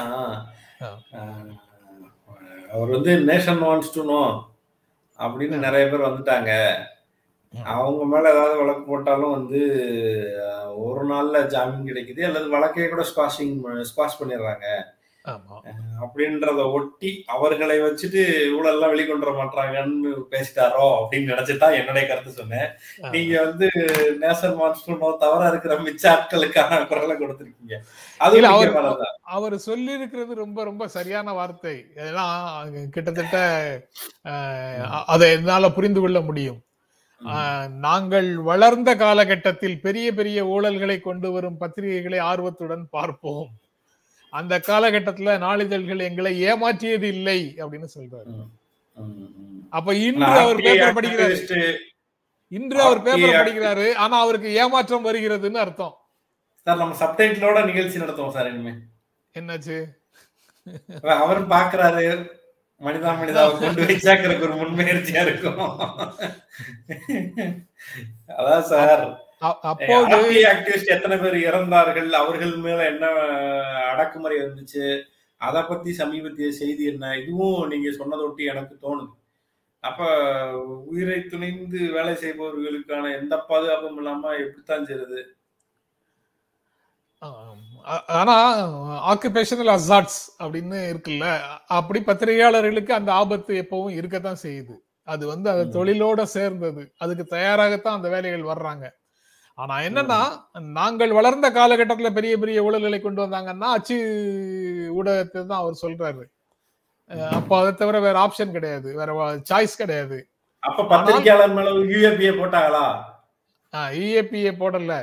[2.72, 4.22] அவர் வந்து நேஷன் வான்ஸ் டு நோ
[5.18, 6.50] அப்படின்னு நிறைய பேர் வந்துட்டாங்க.
[7.74, 9.60] அவங்க மேல ஏதாவது வழக்கு போட்டாலும் வந்து
[10.84, 13.54] ஒரு நாள்ல ஜாமீன் கிடைக்குது அல்லது வழக்கையே கூட ஸ்குவாஷிங்
[13.90, 14.66] ஸ்குவாஷ் பண்ணிடுறாங்க.
[15.24, 22.70] அப்படின்றத ஒட்டி அவர்களை வச்சுட்டு இவ்வளவு எல்லாம் வெளிக்கொண்டு வர மாட்டாங்கன்னு பேசிட்டாரோ அப்படின்னு நினைச்சுதான் என்னுடைய கருத்து சொன்னேன்.
[23.10, 23.68] நீங்க வந்து
[24.20, 27.76] நேசன் மான்ஸ்டர்னோ தவறா இருக்கிற மிச்ச ஆட்களுக்கான குரலை கொடுத்திருக்கீங்க.
[28.18, 28.72] அது அவர்.
[29.20, 31.76] அவர் சொல்லி இருக்கிறது ரொம்ப ரொம்ப சரியான வார்த்தை.
[31.96, 32.26] ஏன்னா
[32.88, 33.38] கிட்டத்தட்ட
[35.06, 36.60] அதை என்னால புரிந்து கொள்ள முடியும்.
[37.68, 43.50] நாங்கள் வளர்ந்த காலகட்டத்தில் பெரிய பெரிய ஊழல்களை கொண்டு வரும் பத்திரிகைகளை ஆர்வத்துடன் பார்ப்போம்.
[44.30, 48.48] அந்த காலகட்டத்துல நாளிதழ்கள் எங்களை ஏமாற்றியது இல்லை அப்படின்னு சொல்றாரு.
[49.70, 51.76] அப்ப இன்று அவர் பேப்பர் படிக்கிறாரு.
[52.48, 53.30] இன்று அவர் பேப்பர்.
[53.30, 53.94] படிக்கிறாரு.
[53.94, 55.96] ஆனா அவருக்கு ஏமாற்றம் வருகிறதுன்னு அர்த்தம்.
[56.62, 58.72] சார் நம்ம சப்டைட்டிலோட நிகழ்ச்சி நடத்துவோம் சார் இனிமே.
[59.38, 59.84] என்னாச்சு?
[61.00, 62.38] அவரும் பாக்குறாரு.
[62.80, 65.58] மனிதா மனிதாவை கொண்டு வச்சாக்கிறதுக்கு ஒரு முன்முயற்சியா இருக்கும்.
[68.28, 69.29] அதான் சார்.
[70.44, 73.06] ஆக்டிவிஸ்ட் எத்தனை பேர் இறந்தார்கள் அவர்கள் மேல என்ன
[73.62, 75.02] அடக்குமுறை இருந்துச்சு
[75.36, 77.18] அத பத்தி சமீபத்திய செய்தி என்ன?
[77.18, 79.08] இதுவும் நீங்க சொன்னதொட்டி எனக்கு தோணுது.
[79.80, 80.04] அப்ப
[80.62, 84.86] உயிரை துணிந்து வேலை செய்பவர்களுக்கான எந்த பாதுகாப்பும் இல்லாம எப்படித்தான்.
[87.86, 88.54] ஆ- ஆனா
[89.12, 94.78] ஆக்குபேஷனல் அசாட்ஸ் அப்படின்னு இருக்குல்ல அப்படி பத்திரிகையாளர்களுக்கு அந்த ஆபத்து எப்பவும் இருக்கத்தான் செய்யுது.
[95.04, 95.64] அது வந்து அது.
[95.64, 96.92] தொழிலோட சேர்ந்தது.
[96.98, 98.98] அதுக்கு தயாராகத்தான் அந்த வேலைகள் வர்றாங்க.
[99.60, 100.18] ஆனா என்னன்னா
[100.78, 103.96] நாங்கள் வளர்ந்த காலகட்டத்துல பெரிய பெரிய ஊழல்களை கொண்டு வந்தாங்கன்னா அச்சு
[104.98, 106.24] ஊடகத்தை தான் அவர் சொல்றாரு.
[107.38, 108.88] அப்போ அதை தவிர வேற ஆப்ஷன் கிடையாது.
[109.00, 109.12] வேற
[109.50, 110.18] சாய்ஸ் கிடையாது.
[110.62, 112.84] அப்ப பத்திரிகையாளர் மேல யூஏபிஏ போட்டாங்களா?
[114.02, 114.94] இஏபிஏ போடல.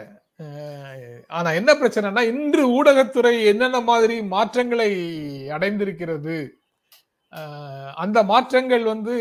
[1.38, 4.90] ஆனா என்ன பிரச்சனைனா இன்று ஊடகத்துறை என்னென்ன மாதிரி மாற்றங்களை
[5.56, 6.38] அடைந்திருக்கிறது?
[8.04, 9.16] அந்த மாற்றங்கள் வந்து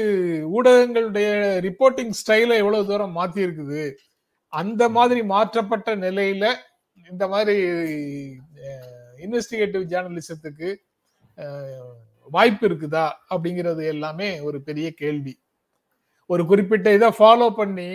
[0.57, 1.29] ஊடகங்களுடைய
[1.67, 3.83] ரிப்போர்ட்டிங் ஸ்டைலை எவ்வளவு தூரம் மாத்தி இருக்குது
[4.53, 6.45] அந்த மாதிரி மாற்றப்பட்ட நிலையில
[7.07, 7.55] இந்த மாதிரி
[9.25, 10.69] இன்வெஸ்டிகேட்டிவ் ஜேர்னலிசத்துக்கு
[12.31, 15.35] வாய்ப்பு இருக்குதா அப்படிங்கிறது எல்லாமே ஒரு பெரிய கேள்வி.
[16.31, 17.91] ஒரு குறிப்பிட்ட இதை ஃபாலோ பண்ணி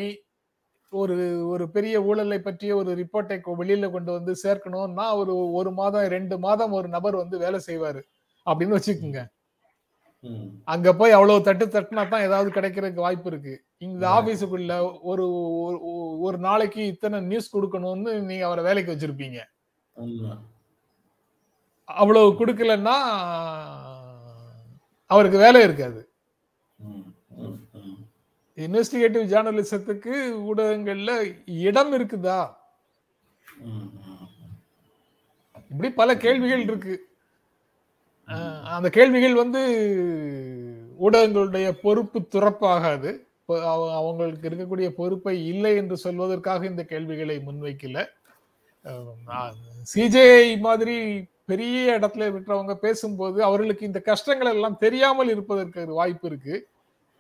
[0.94, 1.16] ஒரு
[1.54, 6.76] ஒரு பெரிய ஊழலை பற்றிய ஒரு ரிப்போர்ட்டை வெளியில கொண்டு வந்து சேர்க்கணும்னா ஒரு ஒரு மாதம் ரெண்டு மாதம்
[6.80, 8.02] ஒரு நபர் வந்து வேலை செய்வாரு
[8.48, 9.22] அப்படின்னு வச்சுக்கோங்க.
[10.68, 13.56] அங்க போய் அவ்வளவு தட்டு தட்டுனா தான் ஏதாவது கிடைக்கிறதுக்கு வாய்ப்பு இருக்கு.
[13.82, 14.10] இந்த.
[14.10, 15.28] ஆபீஸுக்குள்ள ஒரு
[16.24, 19.40] ஒரு- நாளைக்கு இத்தனை நியூஸ் கொடுக்கணும்னு நீங்க அவரை வேலைக்கு வச்சிருப்பீங்க.
[21.86, 22.94] அவ்வளவு கொடுக்கலன்னா
[25.06, 26.10] அவருக்கு வேலை இருக்காது.
[28.56, 32.54] இன்வெஸ்டிகேட்டிவ் ஜேர்னலிசத்துக்கு ஊடகங்கள்ல இடம் இருக்குதா.
[35.70, 37.10] இப்படி பல கேள்விகள் இருக்கு
[38.64, 39.62] அந்த கேள்விகள் வந்து
[41.00, 48.06] ஊடகங்களுடைய பொறுப்பு துறப்பாகாது அவங்களுக்கு இருக்கக்கூடிய பொறுப்பை இல்லை என்று சொல்வதற்காக இந்த கேள்விகளை முன்வைக்கல.
[49.96, 56.68] சிஜேஐ மாதிரி பெரிய இடத்துல இருக்கிறவங்க பேசும்போது அவர்களுக்கு இந்த கஷ்டங்கள் எல்லாம் தெரியாமல் இருப்பதற்கு வாய்ப்பு இருக்கு.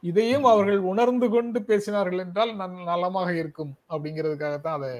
[0.01, 4.99] இதையும் அவர்கள் உணர்ந்து கொண்டு பேசினார்கள் என்றால் நன்- நலமாக இருக்கும் அப்படிங்கிறதுக்காகத்தான் அதை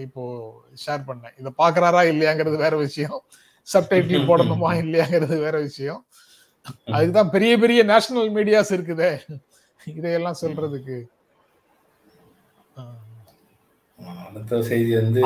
[0.00, 0.22] இப்போ
[0.86, 1.34] ஷேர் பண்ணேன்.
[1.38, 3.22] இதை பாக்குறாரா இல்லையாங்கிறது வேற விஷயம்.
[3.72, 6.06] சப்டைட்டில் போடணுமா இல்லையாங்கிறது வேற விஷயம்.
[6.86, 9.12] அதுதான் பெரிய பெரிய நேஷனல் மீடியாஸ் இருக்குதே.
[9.96, 10.96] இதையெல்லாம் சொல்றதுக்கு.
[14.28, 15.20] அடுத்த செய்தி வந்து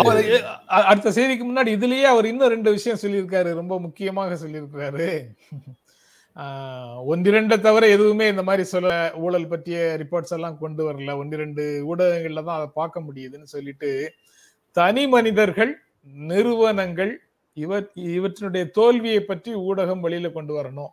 [0.90, 5.08] அடுத்த செய்திக்கு முன்னாடி இதுலயே அவர் இன்னும் ரெண்டு விஷயம் சொல்லியிருக்காரு ரொம்ப முக்கியமாக சொல்லியிருக்காரு
[7.12, 8.90] ஒன்றிரண்டை தவிர எதுவுமே இந்த மாதிரி சொல்ல
[9.26, 11.10] ஊழல் பற்றிய ரிப்போர்ட்ஸ் எல்லாம் கொண்டு வரல.
[11.20, 13.90] ஒன்றிரண்டு ஊடகங்கள்ல தான் அதை பார்க்க முடியுதுன்னு சொல்லிட்டு
[14.76, 15.72] தனி மனிதர்கள்
[16.30, 17.12] நிறுவனங்கள்
[17.56, 20.92] இவர் இவற்றினுடைய தோல்வியை பற்றி ஊடகம் வெளியில கொண்டு வரணும்.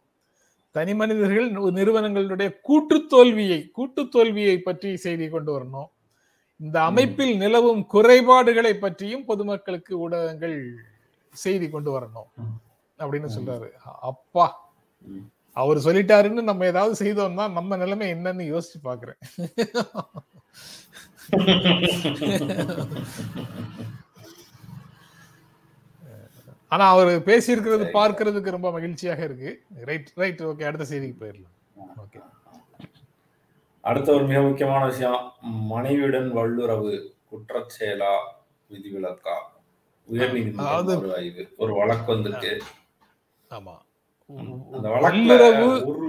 [0.76, 5.88] தனி மனிதர்கள் நிறுவனங்களுடைய கூட்டு தோல்வியை கூட்டு தோல்வியை பற்றி செய்தி கொண்டு வரணும்
[6.60, 10.80] இந்த அமைப்பில் நிலவும் குறைபாடுகளை பற்றியும் பொதுமக்களுக்கு ஊடகங்கள்
[11.34, 12.28] செய்தி கொண்டு வரணும்.
[13.00, 13.28] அப்படின்னு.
[13.38, 13.72] சொல்றாரு
[14.04, 14.62] அப்பா.
[15.58, 19.18] அவர் சொல்லிட்டாருன்னு நம்ம ஏதாவது செய்தோம்னா நம்ம நிலைமை என்னன்னு யோசிச்சு பாக்குறேன்
[26.74, 29.52] ஆனா அவர் பேசியிருக்கிறது பார்க்கிறதுக்கு ரொம்ப மகிழ்ச்சியாக இருக்கு.
[29.90, 31.56] ரைட் ரைட் ஓகே அடுத்த செய்திக்கு போயிடலாம்.
[32.04, 32.20] ஓகே
[33.84, 35.22] அடுத்த ஒரு மிக முக்கியமான விஷயம்.
[35.72, 36.92] மனைவியுடன் வல்லுறவு
[37.32, 38.14] குற்றச்செயலா
[38.72, 39.36] விதிவிலக்கா?
[40.08, 42.54] உயர்நீதிமன்றம் ஒரு வழக்கு வந்திருக்கு.
[43.50, 43.76] ஆமா.
[44.78, 44.88] அந்த
[45.92, 46.08] ஒரு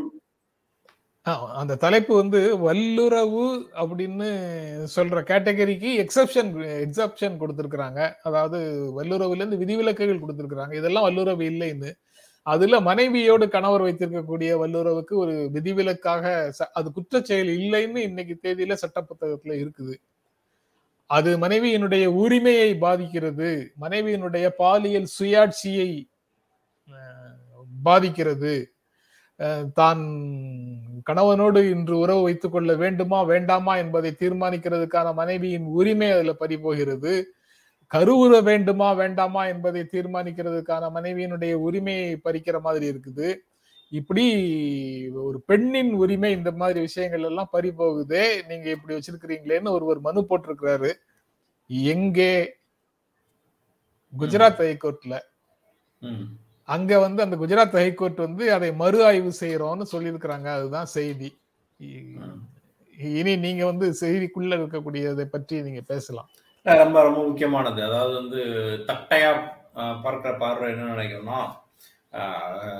[1.26, 4.26] ஆ, அந்த தலைப்பு வந்து வல்லுறவு அப்படின்னு
[4.96, 8.14] சொல்ற கேட்டகரிக்கு எக்ஸப்ஷன் எக்ஸப்ஷன் கொடுத்திருக்கிறாங்க.
[8.22, 10.74] அதாவது வல்லுறவுலேருந்து விதிவிலக்குகள் கொடுத்திருக்கிறாங்க.
[10.74, 11.92] இதெல்லாம் வல்லுறவு இல்லைன்னு.
[12.42, 19.68] அதுல மனைவியோடு கணவர் வைத்திருக்கக்கூடிய வல்லுறவுக்கு ஒரு விதிவிலக்காக ச- அது குற்றச்செயல் இல்லைன்னு இன்னைக்கு தேதியில சட்ட புத்தகத்துல
[19.68, 19.94] இருக்குது.
[21.06, 23.72] அது மனைவியினுடைய உரிமையை பாதிக்கிறது.
[23.80, 26.04] மனைவியினுடைய பாலியல் சுயாட்சியை
[27.82, 28.73] பாதிக்கிறது.
[29.72, 30.02] தான்
[31.10, 37.24] கணவனோடு இன்று உறவு வைத்துக் கொள்ள வேண்டுமா வேண்டாமா என்பதை தீர்மானிக்கிறதுக்கான மனைவியின் உரிமை அதுல பறிபோகிறது
[37.90, 43.36] கருவுற வேண்டுமா வேண்டாமா என்பதை தீர்மானிக்கிறதுக்கான மனைவியினுடைய உரிமையை பறிக்கிற மாதிரி இருக்குது.
[43.88, 44.24] இப்படி
[45.14, 50.92] ஒரு பெண்ணின் உரிமை இந்த மாதிரி விஷயங்கள் எல்லாம் பறி போகுதே நீங்க இப்படி வச்சிருக்கிறீங்களேன்னு ஒருவர் மனு போட்டிருக்கிறாரு.
[51.68, 52.54] எங்கே?
[54.12, 55.14] குஜராத் ஹைகோர்ட்ல.
[56.64, 60.44] அங்க வந்து அந்த குஜராத் ஹைகோர்ட் வந்து அதை மறு ஆய்வு செய்யறோம்னு சொல்லியிருக்கிறாங்க.
[60.44, 61.38] அதுதான் செய்தி.
[62.98, 66.28] இனி நீங்க வந்து செய்திக்குள்ள இருக்கக்கூடியதை பற்றி நீங்க பேசலாம்.
[66.62, 67.84] ரொம்ப ரொம்ப முக்கியமானது.
[67.84, 68.36] அதாவது வந்து
[68.86, 71.56] தட்டையா பார்க்கிற பார்வை என்ன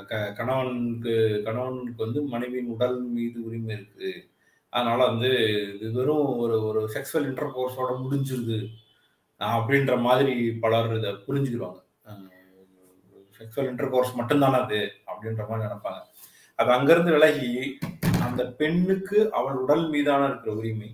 [0.07, 4.31] க- கணவனுக்கு கணவனுக்கு வந்து மனைவியின் உடல் மீது உரிமை இருக்கு.
[4.68, 5.29] அதனால வந்து
[5.81, 8.68] இது வெறும் ஒரு ஒரு செக்ஸுவல் இன்டர் கோர்ஸோட முடிஞ்சிருது.
[9.38, 11.84] அப்படின்ற மாதிரி பலர் இதை புரிஞ்சுக்கிறாங்க
[13.37, 14.81] செக்ஸுவல் இன்டர் கோர்ஸ் மட்டும்தானே அது?
[15.11, 16.01] அப்படின்ற மாதிரி நினைப்பாங்க.
[16.59, 17.53] அது அங்கிருந்து விலகி
[18.27, 20.90] அந்த பெண்ணுக்கு அவள் உடல் மீதான இருக்கிற உரிமை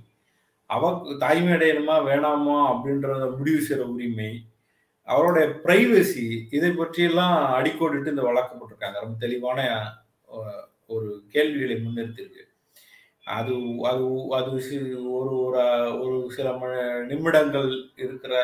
[0.71, 0.91] அவ
[1.23, 4.31] தாய்மை அடையணுமா வேணாமா அப்படின்றத முடிவு செய்யற உரிமை
[5.09, 6.27] அவருடைய பிரைவசி
[6.57, 8.97] இதை பற்றியெல்லாம் அடிக்கோடிட்டு இந்த வழக்கு போட்டிருக்காங்க.
[9.05, 9.59] ரொம்ப தெளிவான
[10.95, 12.45] ஒரு கேள்விகளை முன்னிறுத்திருக்கு
[13.39, 13.55] அது
[13.91, 14.05] அது
[14.37, 14.51] அது
[15.17, 15.63] ஒரு ஒரு
[16.05, 16.49] ஒரு சில
[17.11, 17.71] நிமிடங்கள்
[18.05, 18.35] இருக்கிற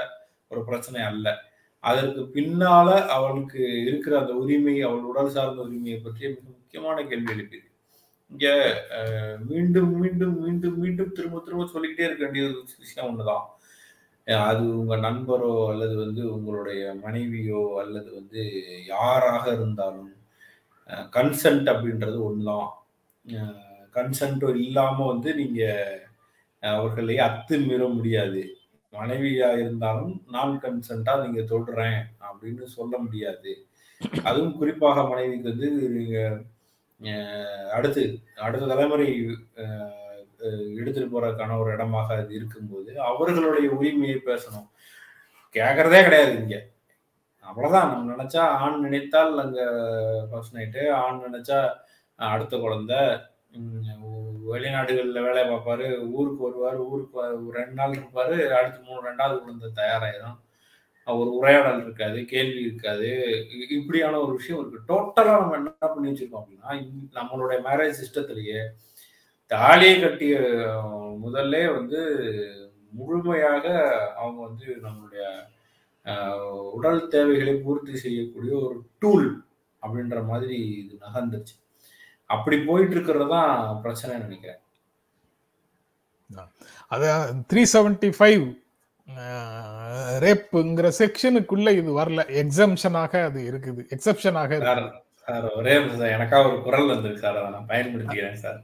[0.51, 1.27] ஒரு பிரச்சனை அல்ல.
[1.85, 7.69] அதற்கு பின்னால அவளுக்கு இருக்கிற அந்த உரிமை அவள் உடல் சார்ந்த உரிமையை பற்றிய மிக முக்கியமான கேள்வி எழுப்பியது.
[8.31, 8.47] இங்க
[9.49, 13.45] மீண்டும் மீண்டும் மீண்டும் மீண்டும் திரும்ப திரும்ப சொல்லிக்கிட்டே இருக்க வேண்டிய ஒரு விஷயம் ஒண்ணுதான்.
[14.47, 18.43] அது உங்க நண்பரோ அல்லது வந்து உங்களுடைய மனைவியோ அல்லது வந்து
[18.89, 20.13] யாராக இருந்தாலும்
[21.15, 22.69] கன்சென்ட் அப்படின்றது ஒண்ணுதான்.
[23.95, 25.63] கன்சன்ட்டோ இல்லாம வந்து நீங்க
[26.63, 28.43] அஹ், அவர்களை அத்துமீற முடியாது.
[28.93, 33.53] மனைவியா இருந்தாலும் நான் கன்சென்ட்டா நீங்க தொடுறேன் அப்படின்னு சொல்ல முடியாது.
[34.29, 36.17] அதுவும் குறிப்பாக மனைவிக்கு வந்து நீங்க
[37.77, 38.03] அடுத்து
[38.47, 39.09] அடுத்த தலைமுறை
[40.81, 44.69] எடுத்துட்டு போறதுக்கான ஒரு இடமாக அது இருக்கும்போது அவர்களுடைய உரிமையை பேசணும்.
[45.55, 46.57] கேட்கறதே கிடையாது இங்க.
[47.49, 47.91] அவ்வளவுதான்.
[47.91, 49.61] நம்ம நினைச்சா ஆண் நினைத்தால் அங்க
[50.31, 51.59] ஃபர்ஸ்ட் நைட்டு ஆண் நினைச்சா
[52.19, 53.01] அடுத்த குழந்தை
[54.53, 60.39] வெளிநாடுகளில் வேலை பார்ப்பாரு ஊருக்கு வருவார் ஊருக்கு ஒரு ரெண்டு நாள் இருப்பார் அடுத்து மூணு ரெண்டாவது குழந்தை தயாராகிடும்
[61.07, 63.07] ஒரு உரையாடல் இருக்காது கேள்வி இருக்காது.
[63.51, 64.95] இ- இப்படியான ஒரு விஷயம் இருக்கு.
[64.95, 66.71] டோட்டலாக நம்ம என்ன பண்ணி வச்சிருக்கோம் அப்படின்னா
[67.15, 68.63] நம்மளுடைய மேரேஜ் சிஸ்டத்திலேயே
[69.47, 70.39] தாலியை கட்டிய
[71.25, 72.01] முதல்ல வந்து
[72.91, 73.69] முழுமையாக
[74.13, 75.25] அவங்க வந்து நம்மளுடைய
[76.73, 79.45] உடல் தேவைகளை பூர்த்தி செய்யக்கூடிய ஒரு டூல்
[79.83, 81.66] அப்படின்ற மாதிரி இது நகர்ந்துருச்சு.
[82.31, 84.61] அப்படி போயிட்டு இருக்கிறது தான் பிரச்சனை நினைக்கிறேன்
[86.95, 87.09] அது
[87.51, 88.45] த்ரீ செவன்டி ஃபைவ்
[90.25, 92.23] ரேப்புங்கிற செக்ஷனுக்குள்ள இது வரல.
[92.43, 93.83] எக்ஸம்ஷனாக அது இருக்குது.
[93.95, 94.59] எக்ஸப்ஷனாக
[95.29, 97.39] சார் ஒரே சார் எனக்கா ஒரு குரல் வந்திருக்கு சார்.
[97.41, 98.59] அதை நான் பயன்படுத்திக்கிறேன் சார்.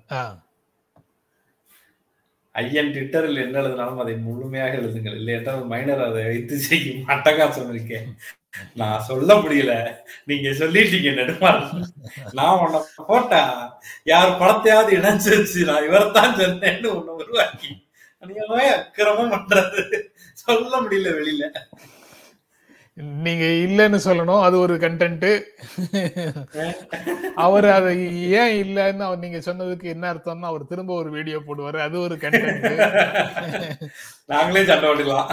[2.55, 5.19] ஐயன் ட்விட்டரில் என்ன எழுதினாலும் அதை முழுமையாக எழுதுங்கள்.
[5.21, 7.03] இல்லை என்றால் மைனர் அதை வைத்து செய்யும்.
[7.15, 8.09] அட்டகாசம் இருக்கேன்
[8.81, 9.75] நான் சொல்ல முடியல.
[10.25, 11.63] நீங்க சொல்லிட்டீங்க நெடுமாள்
[12.39, 13.43] நான் உன்னை போட்டா
[14.13, 17.71] யார் படத்தையாவது இணைச்சு வச்சு நான் இவரைத்தான் சொன்னேன்னு ஒண்ணு உருவாக்கி.
[18.23, 18.43] நீங்க
[18.75, 19.83] அக்கிரமம் பண்றது.
[20.45, 21.47] சொல்ல முடியல வெளியில.
[23.27, 24.43] நீங்க இல்லைன்னு சொல்லணும்.
[24.47, 25.29] அது ஒரு கண்டென்ட்
[27.45, 27.93] அவர் அதை
[28.41, 31.79] ஏன் இல்லைன்னு அவர் நீங்க சொன்னதுக்கு என்ன அர்த்தம்னு அவர் திரும்ப ஒரு வீடியோ போடுவாரு.
[31.87, 32.67] அது ஒரு கண்டென்ட்
[34.33, 35.31] நாங்களே சண்டை ஓடிக்கலாம்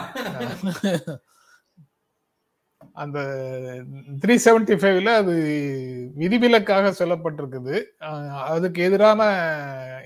[2.99, 3.19] அந்த
[4.21, 5.33] த்ரீ செவன்டி ஃபைவ்ல அது
[6.15, 7.75] விதிவிலக்காக சொல்லப்பட்டிருக்குது
[8.53, 9.21] அதுக்கு எதிரான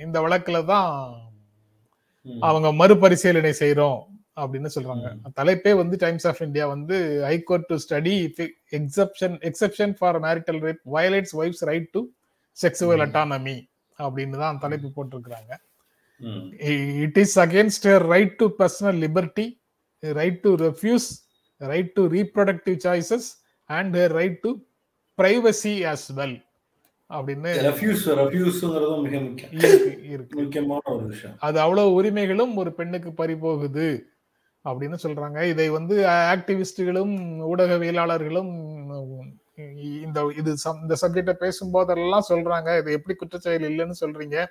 [0.02, 0.92] இந்த வழக்குல தான்.
[2.42, 4.02] அவங்க மறுபரிசீலனை செய்றோம்
[4.38, 5.08] அப்படின்னு சொல்றாங்க.
[5.40, 8.14] தலைப்பே வந்து டைம்ஸ் ஆஃப் இந்தியா வந்து high court to study
[8.80, 12.02] exception exception for marital rape violates wife's right to
[12.58, 13.04] sexual.
[13.08, 13.58] Autonomy
[14.00, 15.52] அப்படின்னு தான் தலைப்பு போட்டிருக்கிறாங்க
[16.22, 16.44] ம்.
[17.06, 19.48] it is against her right to personal liberty
[20.04, 20.44] right
[21.96, 23.38] to reproductive choices
[23.68, 24.50] and her right to
[25.18, 26.42] privacy as well.
[27.10, 27.52] அப்படின்னு
[31.40, 34.04] அது அவ்வளவு உரிமைகளும் ஒரு பெண்ணுக்கு பறிபோகுது
[34.66, 35.50] அப்படின்னு சொல்றாங்க.
[35.50, 37.14] இதை வந்து ஆக்டிவிஸ்டுகளும்
[37.52, 38.52] ஊடகவியலாளர்களும்
[40.04, 42.80] இந்த இது இந்த சப்ஜெக்ட பேசும்போதெல்லாம் சொல்றாங்க.
[42.80, 44.46] இது எப்படி குற்றச்செயல் இல்லைன்னு சொல்றீங்க?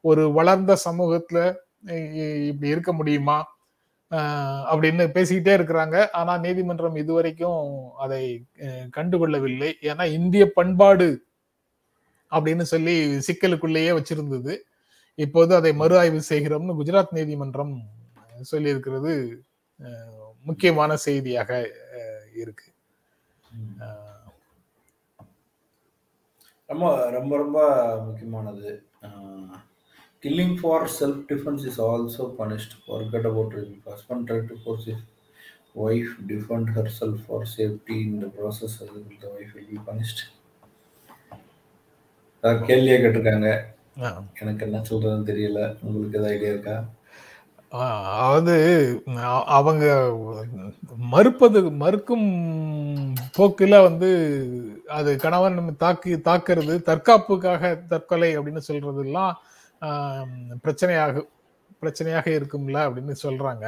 [0.00, 1.54] ஒரு வளர்ந்த சமூகத்துல
[2.46, 3.57] இப்படி இருக்க முடியுமா?
[4.10, 5.96] அப்படின்னு பேசிக்கிட்டே இருக்கிறாங்க.
[6.10, 8.22] ஆனா நீதிமன்றம் இதுவரைக்கும் அதை
[8.96, 9.70] கண்டுகொள்ளவில்லை.
[9.90, 11.08] ஏன்னா இந்திய பண்பாடு
[12.30, 12.94] அப்படின்னு சொல்லி
[13.26, 14.54] சிக்கலுக்குள்ளேயே வச்சிருந்தது.
[15.14, 17.74] இப்போது அதை மறு ஆய்வு செய்கிறோம்னு குஜராத் நீதிமன்றம்
[18.40, 19.12] சொல்லி இருக்கிறது
[20.42, 21.52] முக்கியமான செய்தியாக
[22.34, 22.66] இருக்கு.
[26.66, 27.58] ரொம்ப ரொம்ப ரொம்ப
[28.06, 28.70] முக்கியமானது.
[30.22, 35.04] Killing for self defence is also punished forget about it husband try to force is
[35.84, 40.22] wife defend herself for safety in the process அது the wife will be punished
[42.64, 43.48] கேள்வியே கேட்டிருக்காங்க.
[44.40, 45.60] எனக்கு என்ன சொல்றதுன்னு தெரியல.
[45.82, 46.76] உங்களுக்கு ஏதாவது ஐடியா இருக்கா?
[47.72, 48.54] அதாவது
[49.56, 49.86] அவங்க
[51.10, 52.28] மறுப்பது மறுக்கும்
[53.36, 54.10] போக்குல வந்து
[54.96, 59.40] அது கணவன் தாக்கி தாக்குறது தற்காப்புக்காக தற்கொலை அப்படின்னு சொல்றதெல்லாம் ஆம்,
[60.64, 61.24] பிரச்சனையாக
[61.80, 63.66] பிரச்சனையாக இருக்கும்ல அப்படின்னு சொல்றாங்க.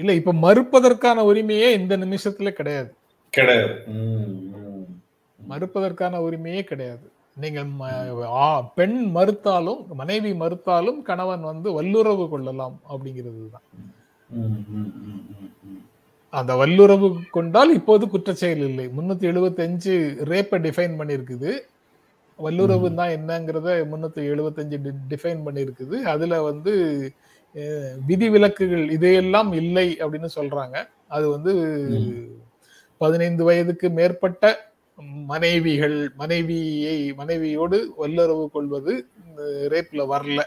[0.00, 2.90] இல்ல இப்ப மறுப்பதற்கான உரிமையே இந்த நிமிஷத்துல கிடையாது.
[3.36, 3.74] கிடையாது.
[5.50, 7.06] மறுப்பதற்கான உரிமையே கிடையாது.
[7.42, 7.68] நீங்கள்
[8.78, 13.66] பெண் மறுத்தாலும் மனைவி மறுத்தாலும் கணவன் வந்து வல்லுறவு கொள்ளலாம் அப்படிங்கிறது தான்.
[16.32, 18.86] அந்த வல்லுறவு கொண்டால் இப்போது குற்றச்செயல் இல்லை.
[18.96, 19.94] முன்னூத்தி எழுபத்தஞ்சு
[20.30, 21.52] ரேப்பை டிஃபைன் பண்ணியிருக்குது.
[22.44, 24.78] வல்லுறவு தான் என்னங்கிறத முன்னூத்தி எழுபத்தஞ்சு
[25.12, 25.96] டிஃபைன் பண்ணியிருக்குது.
[26.12, 26.72] அதுல வந்து
[28.08, 30.76] விதிவிலக்குகள் இதையெல்லாம் இல்லை அப்படின்னு சொல்றாங்க.
[31.16, 31.52] அது வந்து
[33.02, 34.52] பதினைந்து வயதுக்கு மேற்பட்ட
[35.32, 38.92] மனைவிகள் மனைவியை மனைவியோடு வல்லுறவு கொள்வது
[39.72, 40.40] ரேப்ல வரல.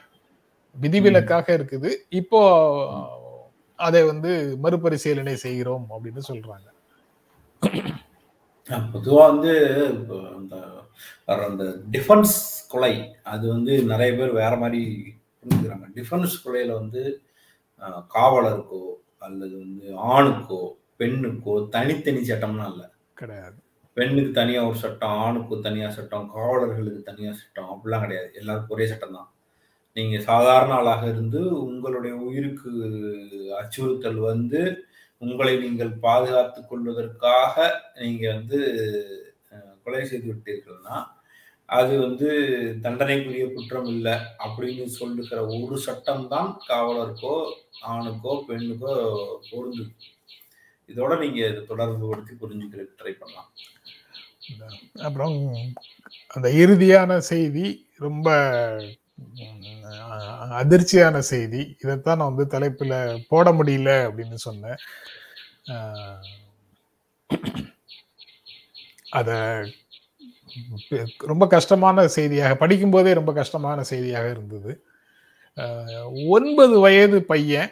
[0.76, 1.90] விதிவிலக்காக இருக்குது.
[2.20, 2.42] இப்போ
[3.80, 4.32] அதை வந்து
[4.64, 6.68] மறுபரிசீலனை செய்கிறோம் அப்படின்னு சொல்றாங்க.
[8.94, 9.54] பொதுவா வந்து
[10.94, 12.36] அந்த வர அந்த டிஃபென்ஸ்
[12.74, 12.94] கொலை
[13.34, 14.82] அது வந்து நிறைய பேர் வேற மாதிரி
[15.40, 15.88] புரிஞ்சுக்கிறாங்க.
[15.98, 17.02] டிஃபென்ஸ் கொலையில வந்து
[18.16, 18.84] காவலருக்கோ
[19.26, 20.62] அல்லது வந்து ஆணுக்கோ
[21.02, 22.88] பெண்ணுக்கோ தனித்தனி சட்டம்லாம் இல்லை.
[23.22, 23.58] கிடையாது.
[23.98, 28.30] பெண்ணுக்கு தனியா ஒரு சட்டம் ஆணுக்கு தனியா சட்டம் காவலர்களுக்கு தனியா சட்டம் அப்படிலாம் கிடையாது.
[28.40, 29.30] எல்லாருக்கும் ஒரே சட்டம் தான்.
[29.98, 32.72] நீங்க சாதாரண ஆளாக இருந்து உங்களுடைய உயிருக்கு
[33.60, 34.62] அச்சுறுத்தல் வந்து
[35.22, 37.66] உங்களை நீங்கள் பாதுகாத்துக் கொள்வதற்காக
[38.02, 38.60] நீங்க வந்து
[39.84, 40.98] கொலை செய்து விட்டீர்கள்னா
[41.69, 42.30] அது வந்து
[42.86, 44.15] தண்டனைக்குரிய குற்றம் இல்லை
[44.46, 47.36] அப்படின்னு சொல்லுகிற ஒரு சட்டம் தான் காவலருக்கோ
[47.91, 48.93] ஆணுக்கோ பெண்ணுக்கோ
[49.50, 49.86] பொருந்து
[50.89, 53.50] இதோட நீங்க தொடர்பு படுத்தி புரிஞ்சுக்கிற ட்ரை பண்ணலாம்.
[55.08, 55.38] அப்புறம்
[56.36, 57.65] அந்த இறுதியான செய்தி
[58.06, 58.28] ரொம்ப
[60.62, 61.62] அதிர்ச்சியான செய்தி.
[61.84, 62.96] இதைத்தான் நான் வந்து தலைப்பில்
[63.32, 64.80] போட முடியல அப்படின்னு சொன்னேன்.
[69.13, 69.38] அதை
[70.89, 74.71] பெ- ரொம்ப கஷ்டமான செய்தியாக படிக்கும்போதே ரொம்ப கஷ்டமான செய்தியாக இருந்தது.
[76.28, 77.71] ஒன்பது வயது பையன்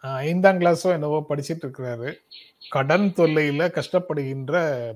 [0.00, 2.12] ஐந்தாம் கிளாஸோ என்னவோ படிச்சுட்டு இருக்கிறாரு.
[2.70, 4.54] கடன் தொல்லையில் கஷ்டப்படுகின்ற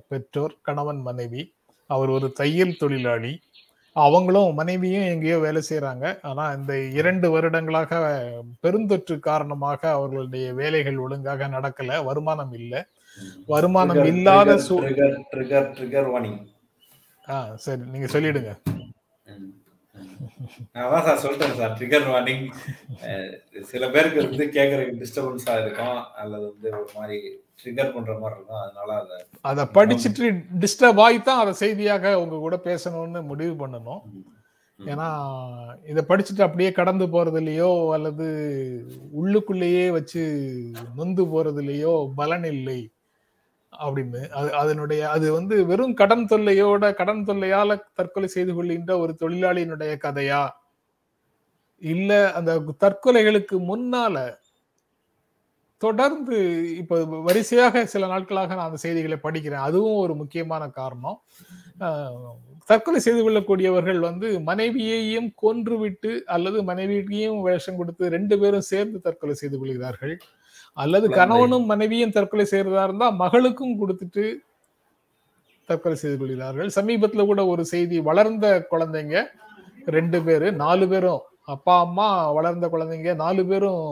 [0.09, 1.43] பெற்றோர் கணவன் மனைவி.
[1.87, 3.41] அவர் ஒரு தையல் தொழிலாளி.
[3.93, 7.91] அவங்களும் மனைவியும் எங்கேயோ வேலை செய்கிறாங்க ஆனால் இந்த இரண்டு வருடங்களாக
[8.63, 12.85] பெருந்தொற்று காரணமாக அவர்களுடைய வேலைகள் ஒழுங்காக நடக்கல வருமானம் இல்லை.
[13.53, 14.57] வருமானம் இல்லாத
[15.33, 16.41] ட்ரிகர் ட்ரிகர் வார்னிங்
[17.25, 18.51] ஆ சரி நீங்க சொல்லிடுங்க.
[20.83, 22.45] அதான் சார் சொல்லிட்டேன் சார் ட்ரிகர் வார்னிங்
[23.73, 27.19] சில பேருக்கு வந்து கேட்கறதுக்கு டிஸ்டர்பன்ஸா இருக்கும் அல்லது வந்து ஒரு மாதிரி
[27.61, 29.19] ட்ரிகர் பண்ற மாதிரி இருக்கும் அதனால அதை
[29.51, 30.27] அதை படிச்சுட்டு
[30.65, 34.03] டிஸ்டர்ப் ஆகி தான் அதை செய்தியாக உங்க கூட பேசணும்னு முடிவு பண்ணணும்.
[34.79, 35.09] ஏன்னா
[35.91, 38.27] இதை படிச்சுட்டு அப்படியே கடந்து போறதுலயோ அல்லது
[39.21, 40.23] உள்ளுக்குள்ளேயே வச்சு
[40.99, 42.81] நொந்து போறதுலயோ பலன் இல்லை.
[43.81, 44.29] அப்படின்னு.
[44.31, 50.43] அது அதனுடைய அது வந்து வெறும் கடன் தொல்லையோட கடன் தொல்லையால தற்கொலை செய்து கொள்கின்ற ஒரு தொழிலாளியினுடைய கதையா?
[51.83, 54.17] இல்ல அந்த தற்கொலைகளுக்கு முன்னால
[55.83, 56.37] தொடர்ந்து
[56.77, 59.67] இப்ப வரிசையாக சில நாட்களாக நான் அந்த செய்திகளை படிக்கிறேன்.
[59.69, 61.19] அதுவும் ஒரு முக்கியமான காரணம்.
[62.69, 69.57] தற்கொலை செய்து கொள்ளக்கூடியவர்கள் வந்து மனைவியையும் கொன்றுவிட்டு அல்லது மனைவியையும் வேஷம் கொடுத்து ரெண்டு பேரும் சேர்ந்து தற்கொலை செய்து
[69.61, 70.15] கொள்கிறார்கள்.
[70.83, 71.07] அல்லது.
[71.21, 74.25] கணவனும் மனைவியும் தற்கொலை செய்யறதா இருந்தா மகளுக்கும் கொடுத்துட்டு
[75.69, 76.69] தற்கொலை செய்து கொள்கிறார்கள்.
[76.79, 79.17] சமீபத்துல கூட ஒரு செய்தி வளர்ந்த குழந்தைங்க
[79.97, 81.23] ரெண்டு பேரு நாலு பேரும்
[81.55, 82.07] அப்பா அம்மா
[82.37, 83.83] வளர்ந்த குழந்தைங்க நாலு பேரும்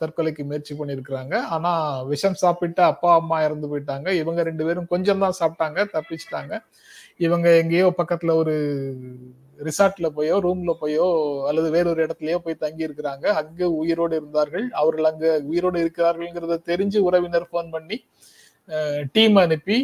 [0.00, 1.34] தற்கொலைக்கு முயற்சி பண்ணியிருக்கிறாங்க.
[1.56, 1.72] ஆனா
[2.12, 4.08] விஷம் சாப்பிட்டு அப்பா அம்மா இறந்து போயிட்டாங்க.
[4.22, 6.54] இவங்க ரெண்டு பேரும் கொஞ்சம் தான் சாப்பிட்டாங்க தப்பிச்சிட்டாங்க.
[7.20, 8.54] இவங்க எங்கேயோ பக்கத்துல ஒரு
[9.68, 11.06] ரிசார்ட்ல போயோ ரூம்ல போயோ
[11.48, 13.26] அல்லது வேறொரு இடத்துலயோ போய் தங்கி இருக்கிறாங்க.
[13.40, 14.66] அங்க உயிரோடு இருந்தார்கள்.
[14.80, 17.98] அவர்கள் அங்க உயிரோடு இருக்கிறார்கள்ங்கிறத தெரிஞ்சு உறவினர் ஃபோன் பண்ணி
[19.16, 19.78] டீம் அனுப்பி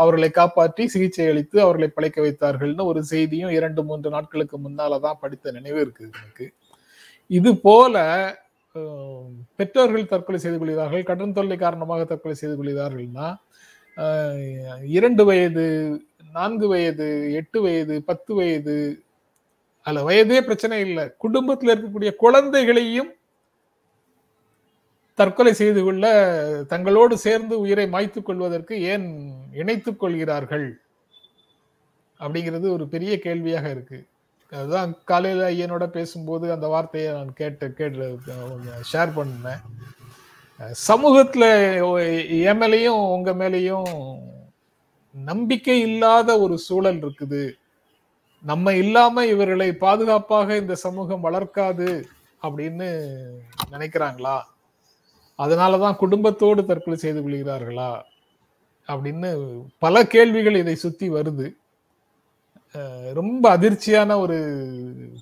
[0.00, 5.52] அவர்களை காப்பாற்றி சிகிச்சை அளித்து அவர்களை பிழைக்க வைத்தார்கள்னு ஒரு செய்தியும் இரண்டு மூன்று நாட்களுக்கு முன்னால தான் படித்த
[5.58, 6.46] நினைவு இருக்கு எனக்கு.
[7.30, 7.96] இது போல
[9.58, 13.28] பெற்றோர்கள் தற்கொலை செய்து கொள்கிறார்கள் கடன் தொல்லை காரணமாக தற்கொலை செய்து கொள்கிறார்கள்னா
[14.96, 15.64] இரண்டு வயது
[16.32, 18.76] நான்கு வயது எட்டு வயது பத்து வயது
[19.86, 21.04] அல்ல வயதே பிரச்சனை இல்லை.
[21.24, 23.10] குடும்பத்தில் இருக்கக்கூடிய குழந்தைகளையும்
[25.14, 26.04] தற்கொலை செய்து கொள்ள
[26.70, 29.06] தங்களோடு சேர்ந்து உயிரை மாய்த்துக் கொள்வதற்கு ஏன்
[29.52, 30.66] இணைத்துக் கொள்கிறார்கள்?
[32.20, 33.98] அப்படிங்கிறது ஒரு பெரிய கேள்வியாக இருக்கு.
[34.52, 38.06] அதுதான் காலையில ஐயனோட பேசும்போது அந்த வார்த்தையை நான் கேட்டு கேட்டு
[38.92, 39.62] ஷேர் பண்ணேன்.
[40.88, 41.44] சமூகத்துல
[42.48, 43.90] என் மேலேயும் உங்க மேலேயும்
[45.14, 47.42] நம்பிக்கை இல்லாத ஒரு சூழல் இருக்குது.
[48.44, 51.88] நம்ம இல்லாம இவர்களை பாதுகாப்பாக இந்த சமூகம் வளர்க்காது
[52.42, 52.88] அப்படின்னு
[53.70, 54.36] நினைக்கிறாங்களா?
[55.38, 57.90] அதனாலதான் குடும்பத்தோடு தற்கொலை செய்து கொள்கிறார்களா?
[58.88, 59.30] அப்படின்னு
[59.78, 61.48] பல கேள்விகள் இதை சுத்தி வருது.
[63.14, 64.38] ரொம்ப அதிர்ச்சியான ஒரு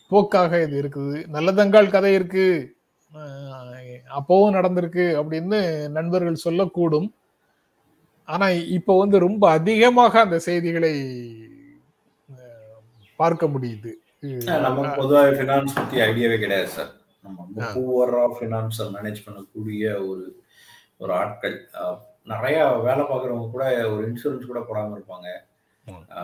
[0.08, 1.16] போக்காக இது இருக்குது.
[1.36, 2.46] நல்லதங்கால் கதை இருக்கு.
[4.18, 5.58] அப்பவும் நடந்திருக்கு அப்படின்னு
[5.88, 7.08] நண்பர்கள் சொல்லக்கூடும்.
[8.28, 8.46] ஆனா
[8.78, 10.92] இப்போ வந்து ரொம்ப அதிகமாக அந்த செய்திகளை
[13.20, 13.92] பார்க்க முடியுது.
[14.66, 16.90] நமக்கு பொதுவாக ஃபினான்ஸ் பத்தி ஐடியாவே கிடையாது சார்
[17.24, 17.70] நம்ம ஆ.
[17.74, 20.24] பூவரா ஃபினான்ஸை மேனேஜ் பண்ணக்கூடிய ஒரு
[20.98, 21.56] ஒரு ஆட்கள்.
[22.24, 22.56] நிறைய
[22.86, 25.28] வேலை பார்க்குறவங்க கூட ஒரு இன்சூரன்ஸ் கூட போடாம இருப்பாங்க.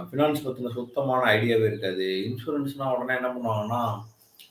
[0.08, 2.06] ஃபினான்ஸ் பத்தின சுத்தமான ஐடியாவே இருக்காது.
[2.28, 3.82] இன்சூரன்ஸ்னா உடனே என்ன பண்ணுவாங்கன்னா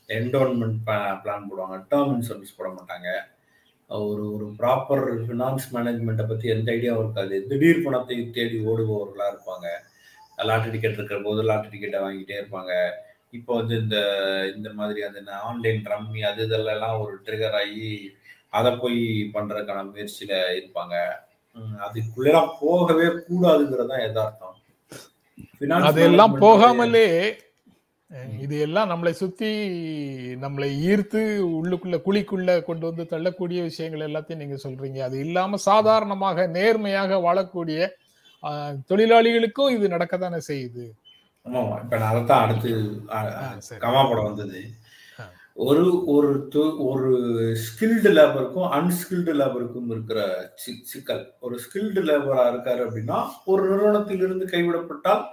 [0.09, 0.79] என்டோன்மெண்ட்
[1.23, 1.77] பிளான் போடுவாங்க.
[1.91, 3.09] டேர்ம் இன்சூரன்ஸ் போட மாட்டாங்க.
[3.89, 7.35] ஒரு ஒரு ப்ராப்பர் ஃபினான்ஸ் மேனேஜ்மெண்ட்டை பற்றி எந்த ஐடியாவும் இருக்காது.
[7.49, 9.67] திடீர் பணத்தை தேடி ஓடுபவர்களாக இருப்பாங்க.
[10.49, 12.73] லாட்டரி டிக்கெட் இருக்கிற போது லாட்டரி டிக்கெட்டை வாங்கிட்டே இருப்பாங்க.
[13.37, 13.97] இப்போ வந்து இந்த
[14.55, 17.89] இந்த மாதிரி அந்த ஆன்லைன் ரம்மி அது இதெல்லாம் ஒரு ட்ரிகர் ஆகி
[18.57, 18.99] அதை போய்
[19.35, 20.95] பண்றதுக்கான முயற்சியில இருப்பாங்க.
[21.85, 24.53] அதுக்குள்ளெல்லாம் போகவே கூடாதுங்கிறது தான்
[25.59, 27.07] Finance அதெல்லாம் போகாமலே.
[28.43, 29.49] இது எல்லாம் நம்மளை சுத்தி
[30.43, 31.21] நம்மளை ஈர்த்து
[31.59, 34.99] உள்ளுக்குள்ள குழிக்குள்ள கொண்டு வந்து தள்ளக்கூடிய விஷயங்கள் எல்லாத்தையும் நீங்க சொல்றீங்க.
[35.07, 37.79] அது இல்லாம சாதாரணமாக நேர்மையாக வாழக்கூடிய
[38.89, 40.85] தொழிலாளிகளுக்கும் இது நடக்கத்தானே செய்யுது.
[41.45, 42.71] ஆமா இப்ப நான் அதைத்தான் அடுத்து.
[43.85, 44.61] கமா படம் வந்தது.
[45.67, 46.29] ஒரு ஒரு
[46.87, 47.11] ஒரு
[47.65, 50.19] ஸ்கில்டு லேபருக்கும் அன்ஸ்கில்டு லேபருக்கும் இருக்கிற
[50.91, 51.23] சிக்கல்.
[51.39, 55.23] ஒரு ஸ்கில்டு லேபரா இருக்காரு அப்படின்னா ஒரு நிறுவனத்திலிருந்து கைவிடப்பட்டால்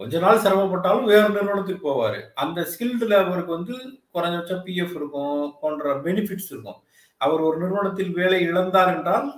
[0.00, 2.18] கொஞ்ச நாள் சிரமப்பட்டாலும் வேறு நிறுவனத்துக்கு போவார்.
[2.42, 3.74] அந்த ஸ்கில்டு லேபருக்கு வந்து
[4.14, 6.78] குறைஞ்சபட்சம் பிஎஃப் இருக்கும் போன்ற பெனிஃபிட்ஸ் இருக்கும்.
[7.20, 9.28] அவர் ஒரு நிறுவனத்தில் வேலை இழந்தார் என்றால்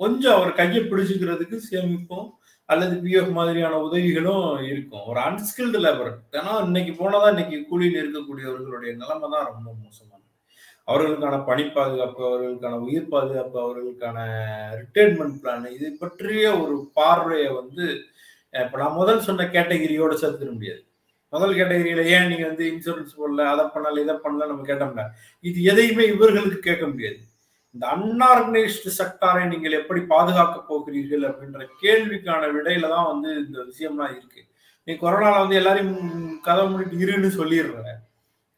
[0.00, 2.28] கொஞ்சம் அவர் கையை பிடிச்சிக்கிறதுக்கு சேமிப்பும்
[2.68, 5.04] அல்லது பிஎஃப் மாதிரியான உதவிகளும் இருக்கும்.
[5.10, 10.26] ஒரு அன்ஸ்கில்டு லேபர் ஏன்னா இன்னைக்கு போனதான் இன்னைக்கு கூலியில் இருக்கக்கூடியவர்களுடைய நிலைமை தான் ரொம்ப மோசமானது.
[10.90, 14.18] அவர்களுக்கான பணி பாதுகாப்பு அவர்களுக்கான உயிர் பாதுகாப்பு அவர்களுக்கான
[14.80, 17.86] ரிட்டைர்மெண்ட் பிளான் இது பற்றிய ஒரு பார்வையை வந்து
[18.54, 20.82] இப்போ நான் முதல் சொன்ன கேட்டகிரியோட சேர்த்துட முடியாது.
[21.32, 25.04] முதல் கேட்டகரியில ஏன் நீங்க வந்து இன்சூரன்ஸ் போடல அதை பண்ணல இதை பண்ணல நம்ம கேட்டோம்னா
[25.44, 27.18] இது எதையுமே இவர்களுக்கு கேட்க முடியாது.
[27.74, 34.42] இந்த அன்ஆர்கனைஸ்டு செக்டாரை நீங்கள் எப்படி பாதுகாக்க போகிறீர்கள் அப்படின்ற கேள்விக்கான விடையில தான் வந்து இந்த விஷயம்லாம் இருக்கு.
[34.86, 35.96] நீ கொரோனால வந்து எல்லாரையும்
[36.46, 37.82] கதை முடிட்டு இருன்னு சொல்லிடுற.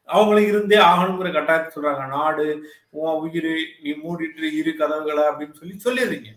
[0.09, 2.05] அவங்களும் இருந்தே ஆகணுங்கிற கட்டாயத்தை சொல்றாங்க.
[2.17, 2.45] நாடு
[2.99, 3.51] உன் உயிர்
[3.83, 6.31] நீ மூடிட்டு இரு கதவுகளை அப்படின்னு சொல்லி சொல்லிடுறீங்க.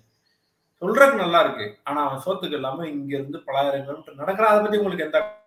[0.81, 1.81] சொல்றதுக்கு நல்லா இருக்கு.
[1.85, 5.43] ஆனா அவன் சோத்துக்கு இல்லாம இங்க இருந்து பலாயிரம் கிலோமீட்டர் நடக்கிற அதை பத்தி உங்களுக்கு எந்த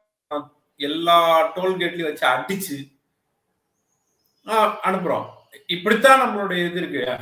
[0.76, 2.96] எல்லா டோல்கேட்லயும் வச்சு அடிச்சு
[4.46, 5.26] ஆஹ் அனுப்புறோம்.
[5.68, 7.18] இப்படித்தான் நம்மளுடைய இது இருக்கு.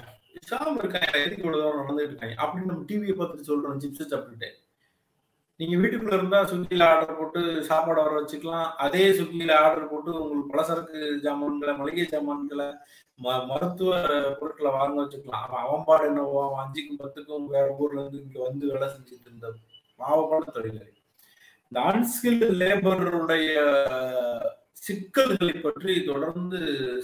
[0.52, 1.12] சாம இருக்காங்க.
[1.14, 2.44] எதுக்கு இவ்வளவு தூரம் நடந்துட்டு இருக்காங்க?
[2.44, 4.50] அப்படின்னு நம்ம டிவியை பார்த்துட்டு சொல்றோம் சிப்ஸ் சாப்பிட்டுட்டு.
[5.58, 8.72] நீங்க வீட்டுக்குள்ள இருந்தா சுக்கியில ஆர்டர் போட்டு சாப்பாடு வர வச்சுக்கலாம்.
[8.72, 12.78] அதே சுக்கியில ஆர்டர் போட்டு உங்களுக்கு பலசரக்கு ஜாமான்களை மளிகை ஜாமான்களை
[13.24, 14.02] ம- மருத்துவ
[14.40, 15.30] பொருட்களை வாங்க வச்சுக்கலாம்.
[15.30, 19.54] அவன் அவன்பாடு என்னவோ அவன் அஞ்சுக்கும் பத்துக்கும் வேற ஊர்ல இருந்து இங்க வந்து வேலை செஞ்சுட்டு இருந்த
[20.00, 21.04] பாவப்பட தொழிலாளி.
[21.70, 23.56] இந்த அன்ஸ்கில் லேபருடைய
[24.72, 26.58] சிக்கல்களை பற்றி தொடர்ந்து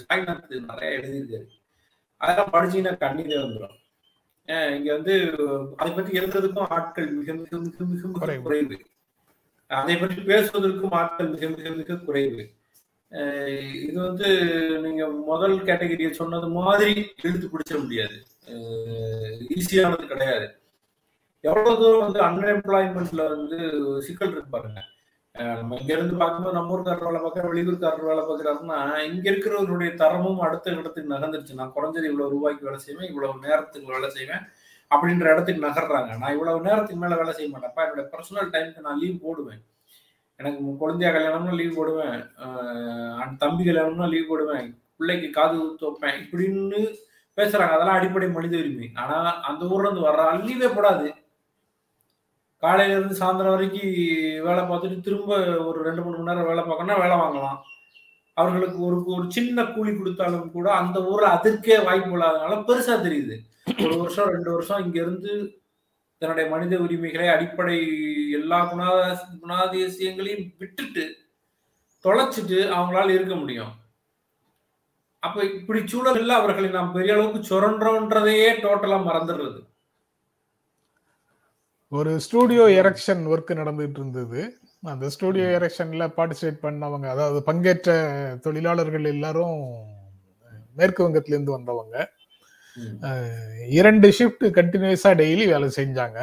[0.09, 1.59] சாய்நாத் நிறைய எழுதியிருக்காரு.
[2.17, 3.79] அதெல்லாம் படிச்சீங்கன்னா கண்ணீரே வந்துடும்
[4.47, 5.13] இங்க வந்து
[5.77, 8.77] அதை பற்றி எழுதுறதுக்கும் ஆட்கள் மிக மிக மிக மிக மிக குறைவு.
[9.67, 12.43] அதை பற்றி பேசுவதற்கும் ஆட்கள் மிக மிக மிக குறைவு.
[13.85, 14.27] இது வந்து
[14.85, 18.17] நீங்க முதல் கேட்டகரியை சொன்னது மாதிரி இழுத்து பிடிச்சிட முடியாது.
[19.57, 20.47] ஈஸியானது கிடையாது.
[21.43, 23.57] எவ்வளவு தூரம் வந்து அன்எம்ப்ளாய்மெண்ட்ல வந்து
[24.07, 24.81] சிக்கல் இருக்கு பாருங்க.
[25.36, 28.79] இங்க இருந்து பார்க்கும்போது நம்ம ஊருக்காரர் வேலை பார்க்குற வெளியூர்காரர் வேலை பார்க்குறாருன்னா
[29.09, 31.59] இங்க இருக்கிறவருடைய தரமும் அடுத்த இடத்துக்கு நகர்ந்துருச்சு.
[31.59, 34.43] நான் குறைஞ்சது இவ்வளவு ரூபாய்க்கு வேலை செய்வேன் இவ்வளவு நேரத்துக்கு வேலை செய்வேன்
[34.91, 36.11] அப்படின்ற இடத்துக்கு நகர்றாங்க.
[36.21, 39.61] நான் இவ்வளவு நேரத்துக்கு மேல வேலை செய்ய மாட்டேன்ப்பா என்னோட பர்சனல் டைமுக்கு நான் லீவ் போடுவேன்.
[40.39, 42.19] எனக்கு குழந்தையா கல்யாணம்னா லீவ் போடுவேன்.
[43.21, 44.67] அண்ட் தம்பி கல்யாணம்னா லீவ் போடுவேன்.
[44.99, 46.82] பிள்ளைக்கு காது வைப்பேன் இப்படின்னு
[47.38, 47.73] பேசுறாங்க.
[47.75, 48.88] அதெல்லாம் அடிப்படை மனித உரிமை.
[49.01, 49.17] ஆனா
[49.49, 51.07] அந்த ஊர்ல இருந்து வர்ற லீவே போடாது.
[52.64, 53.93] காலையில இருந்து சாயந்தரம் வரைக்கும்
[54.47, 55.38] வேலை பார்த்துட்டு திரும்ப
[55.70, 57.59] ஒரு ரெண்டு மூணு மணி நேரம் வேலை பார்க்கணும்னா வேலை வாங்கலாம்.
[58.34, 63.38] அவர்களுக்கு ஒரு ஒரு சின்ன கூலி கொடுத்தாலும் கூட அந்த ஊர்ல அதற்கே வாய்ப்பு இல்லாதனால பெருசா தெரியுது.
[63.86, 65.34] ஒரு வருஷம் ரெண்டு வருஷம் இங்க இருந்து
[66.22, 67.78] தன்னுடைய மனித உரிமைகளை அடிப்படை
[68.39, 68.99] எல்லா குணாத
[69.43, 71.03] குணாதிசயங்களையும் விட்டுட்டு
[72.05, 73.72] தொலைச்சிட்டு அவங்களால இருக்க முடியும்.
[75.20, 79.59] அப்ப இப்படி சூழல்ல அவர்களை நாம் பெரிய அளவுக்கு சுரண்டோன்றதையே டோட்டலா மறந்துடுறது.
[81.91, 84.41] ஒரு ஸ்டூடியோ எரெக்ஷன் ஒர்க் நடந்துட்டு இருந்தது
[84.83, 87.91] அந்த ஸ்டூடியோ எரெக்ஷன்ல பார்ட்டிசிபேட் பண்ணவங்க அதாவது பங்கேற்ற
[88.43, 89.57] தொழிலாளர்கள் எல்லாரும்
[90.75, 91.95] மேற்கு வங்கத்துல இருந்து வந்தவங்க
[93.69, 96.19] இரண்டு ஷிஃப்ட் கண்டினியூஸா டெய்லி வேலை செஞ்சாங்க.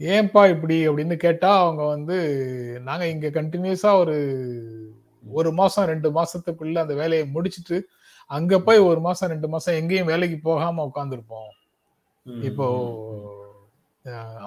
[0.00, 2.16] ஏன்பா இப்படி அப்படின்னு கேட்டா அவங்க வந்து
[2.80, 4.16] நாங்க இங்க கண்டினியூஸா ஒரு
[5.24, 7.78] ஒரு மாசம் ரெண்டு மாசத்துக்குள்ள அந்த வேலையை முடிச்சிட்டு
[8.30, 11.50] அங்க போய் ஒரு மாசம் ரெண்டு மாசம் எங்கேயும் வேலைக்கு போகாம உட்காந்துருப்போம்
[12.26, 12.66] இப்போ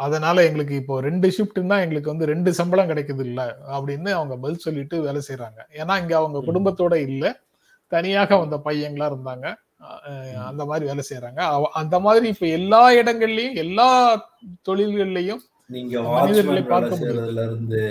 [0.03, 3.41] அதனால எங்களுக்கு இப்போ ரெண்டு ஷிஃப்ட்னா எங்களுக்கு வந்து ரெண்டு சம்பளம் கிடைக்குது இல்ல
[3.75, 6.39] அப்படின்னு அவங்க பதில் சொல்லிட்டு வேலை செய்யறாங்க ஏன்னா இங்க அவங்க.
[6.47, 7.25] குடும்பத்தோட இல்ல.
[7.91, 9.45] தனியாக வந்த பையங்களா இருந்தாங்க.
[10.49, 11.41] அந்த மாதிரி வேலை செய்யறாங்க
[11.81, 13.87] அந்த மாதிரி இப்ப எல்லா இடங்கள்லயும் எல்லா
[14.67, 17.81] தொழில்கள்லயும் நீங்க மனிதர்களை வாட்ச்மேன் வேலை செய்யறதுல இருந்து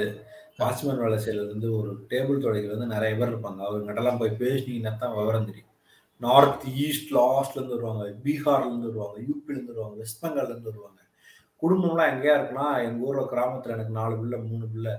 [0.58, 3.60] வாட்ச்மேன் வேலை செய்யறதுல இருந்து ஒரு டேபிள் தொடைகள் வந்து நிறைய பேர் இருப்பாங்க.
[3.66, 5.68] அவங்ககிட்டலாம் போய் பேசினீங்கன்னா தான் விவரம் தெரியும்.
[6.18, 8.04] நார்த் ஈஸ்ட் லாஸ்ட்லேருந்து வருவாங்க.
[8.24, 9.16] பீகார்லேருந்து வருவாங்க.
[9.28, 9.96] யூபிலேருந்து வருவாங்க.
[10.02, 11.00] வெஸ்ட் பெங்கால்லேருந்து வருவாங்க.
[11.62, 14.94] குடும்பம்லாம் எங்கேயா இருக்குன்னா எங்கள் ஊரில் கிராமத்தில் எனக்கு நாலு பிள்ளை மூணு பிள்ளை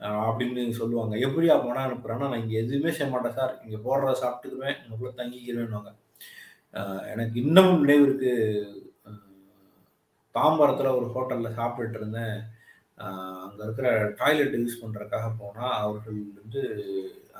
[0.00, 1.14] அப்படின்னு சொல்லுவாங்க.
[1.26, 3.54] எப்படியா போனால் அனுப்புகிறேன்னா நான் இங்கே எதுவுமே செய்ய மாட்டேன் சார்.
[3.64, 5.92] இங்கே போடுறத சாப்பிட்டுக்குவேன் உங்களுக்குள்ள தங்கிக்கிறேன்னுவாங்க.
[7.12, 8.34] எனக்கு இன்னமும் நினைவு இருக்கு.
[10.34, 12.36] தாம்பரத்தில் ஒரு ஹோட்டலில் சாப்பிட்டுட்டு இருந்தேன்.
[13.46, 13.88] அங்கே இருக்கிற
[14.20, 16.62] டாய்லெட் யூஸ் பண்ணுறதுக்காக போனால் அவர்கள் வந்து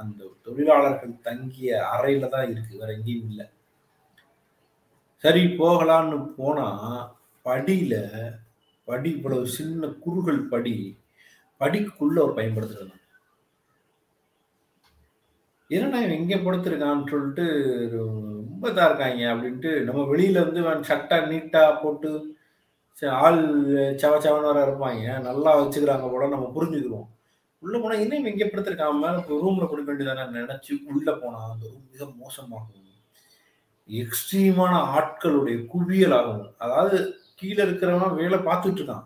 [0.01, 2.80] அந்த தொழிலாளர்கள் தங்கிய அறையில தான் இருக்கு.
[2.80, 3.47] வேற எங்கேயும் இல்லை.
[5.24, 6.66] சரி போகலான்னு போனா
[7.47, 7.94] படியில
[8.88, 10.74] படி இவ்வளவு சின்ன குறுகள் படி
[11.61, 12.94] படிக்குள்ள ஒரு பயன்படுத்துறது
[15.70, 17.44] என்னடா இவன் எங்கே படுத்திருக்கான்னு சொல்லிட்டு
[17.94, 22.11] ரொம்ப இதாக இருக்காங்க அப்படின்ட்டு நம்ம வெளியில வந்து இவன் சட்டை நீட்டா போட்டு
[23.24, 23.40] ஆள்
[24.03, 25.07] சவ சவன்னு வர இருப்பாங்க.
[25.28, 27.09] நல்லா வச்சுக்கிறாங்க போல நம்ம புரிஞ்சுக்கிறோம்
[27.62, 32.04] உள்ள போனா என்ன இவன் இங்க படுத்திருக்கான் ரூம்ல கொடுக்க வேண்டியதான நினைச்சு உள்ள போனா அந்த ரூம் மிக
[32.22, 32.82] மோசமாகும்.
[33.88, 36.96] எக்ஸ்ட்ரீமான ஆட்களுடைய குவியல் ஆகும் அதாவது
[37.40, 39.04] கீழே இருக்கிறவன் வேலை பார்த்துட்டு இருக்கான்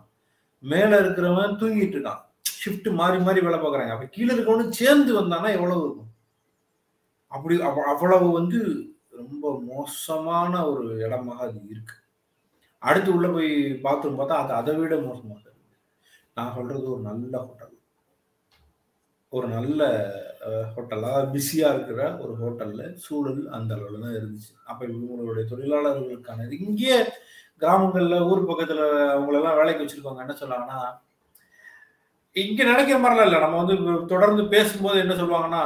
[0.63, 2.21] மேல இருக்கிறவன் தூங்கிட்டு இருக்கான்
[2.61, 3.93] ஷிஃப்ட் மாறி மாறி வேலை பார்க்குறாங்க.
[3.95, 6.11] அப்ப கீழே இருக்கவனு சேர்ந்து வந்தானா எவ்வளவு இருக்கும்?
[7.31, 7.55] அப்படி
[7.93, 8.59] அவ்வளவு வந்து
[9.21, 11.95] ரொம்ப மோசமான ஒரு இடமாக அது இருக்கு.
[12.81, 13.51] அடுத்து உள்ள போய்
[13.85, 15.77] பாத்ரூம் பார்த்தா அது அதை விட மோசமாக இருக்கு
[16.37, 17.75] நான் சொல்றது ஒரு நல்ல ஹோட்டல்
[19.33, 19.81] ஒரு நல்ல
[20.73, 24.51] ஹோட்டலாக பிஸியாக இருக்கிற ஒரு ஹோட்டலில் சூழல் அந்த அளவில் தான் இருந்துச்சு.
[24.69, 26.97] அப்போ இவங்களுடைய தொழிலாளர்களுக்கான இங்கே
[27.61, 28.83] கிராமங்களில் ஊர் பக்கத்தில்
[29.15, 30.81] அவங்களெல்லாம் வேலைக்கு வச்சுருக்கவங்க என்ன சொல்லுவாங்கன்னா
[32.35, 33.39] இங்கே நினைக்கிற மாதிரிலாம் இல்லை.
[33.45, 33.75] நம்ம வந்து
[34.13, 35.63] தொடர்ந்து பேசும்போது என்ன சொல்லுவாங்கன்னா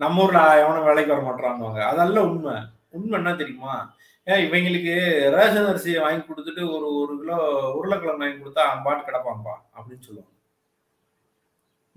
[0.00, 2.56] நம்ம ஊரில் எவனும் வேலைக்கு வர மாட்டாங்க அதெல்லாம் உண்மை.
[2.96, 3.74] உண்மை என்ன தெரியுமா?
[4.26, 4.94] ஏன் இவங்களுக்கு
[5.36, 7.38] ரேஷன் அரிசியை வாங்கி கொடுத்துட்டு ஒரு ஒரு கிலோ
[7.78, 10.34] உருளைக்கிழங்கு வாங்கி கொடுத்தா அம்பாட்டு கிடப்பான்பா அப்படின்னு சொல்லுவாங்க.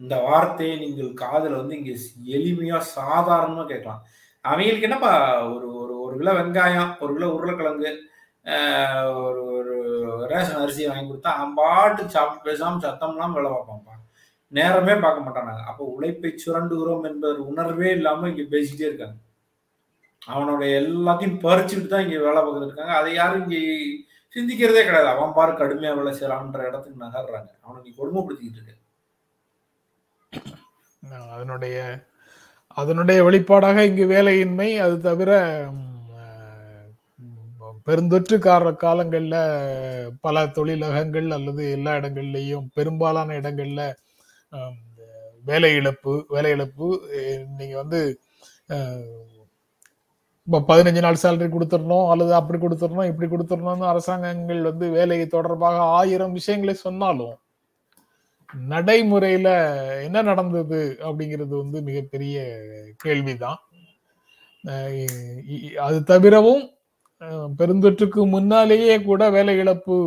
[0.02, 1.92] இந்த வார்த்தையை நீங்கள் காதில் வந்து இங்க
[2.38, 4.02] எளிமையா சாதாரணமா கேட்கலாம்.
[4.46, 5.14] அவங்களுக்கு என்னப்பா
[5.56, 7.92] ஒரு ஒரு ஒரு கிலோ வெங்காயம் ஒரு கிலோ உருளைக்கிழங்கு
[9.26, 9.76] ஒரு ஒரு
[10.32, 13.96] ரேஷன் அரிசியை வாங்கி கொடுத்தா அம்பாட்டு சாப்பிட்டு பேசாம சத்தம்லாம் வேலை பார்ப்பான்ப்பா.
[14.54, 15.64] நேரமே பார்க்க மாட்டானாங்க.
[15.72, 19.18] அப்போ உழைப்பை சுரண்டுகிறோம் என்பது உணர்வே இல்லாம இங்க பேசிக்கிட்டே இருக்காங்க.
[20.34, 22.96] அவனுடைய எல்லாத்தையும் பறிச்சுட்டு தான் இங்க வேலை பார்த்துட்டு இருக்காங்க.
[23.02, 23.60] அதை யாரும் இங்க
[24.34, 25.10] சிந்திக்கிறதே கிடையாது.
[25.14, 27.52] அவன் பாரு கடுமையா வேலை செய்யறான்ற இடத்துக்கு நகர்றாங்க.
[27.66, 28.76] அவனை நீ கொடுமைப்படுத்திக்கிட்டு இருக்க.
[31.04, 31.78] அதனுடைய
[32.78, 35.32] அதனுடைய வெளிப்பாடாக இங்கு வேலையின்மை அது தவிர
[37.88, 39.40] பெருந்தொற்று கார காலங்களில்
[40.22, 43.86] பல தொழிலகங்கள் அல்லது எல்லா இடங்கள்லையும் பெரும்பாலான இடங்களில்
[45.46, 46.88] வேலை இழப்பு வேலை இழப்பு
[47.58, 48.02] நீங்கள் வந்து
[50.48, 56.34] இப்போ பதினஞ்சு நாள் சேலரி கொடுத்துடணும் அல்லது அப்படி கொடுத்துடணும் இப்படி கொடுத்துடணும்னு அரசாங்கங்கள் வந்து வேலை தொடர்பாக ஆயிரம்
[56.34, 57.36] விஷயங்களை சொன்னாலும்
[58.72, 59.50] நடைமுறையில
[60.04, 62.38] என்ன நடந்தது அப்படிங்கிறது வந்து மிகப்பெரிய
[62.98, 63.60] கேள்விதான்.
[65.80, 66.64] அது தவிரவும்
[67.60, 69.98] பெருந்தொற்றுக்கு முன்னாலேயே கூட வேலை இழப்பு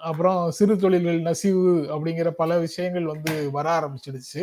[0.00, 4.42] அப்புறம் சிறு தொழில்கள் நசிவு அப்படிங்கிற பல விஷயங்கள் வந்து வர ஆரம்பிச்சிடுச்சு.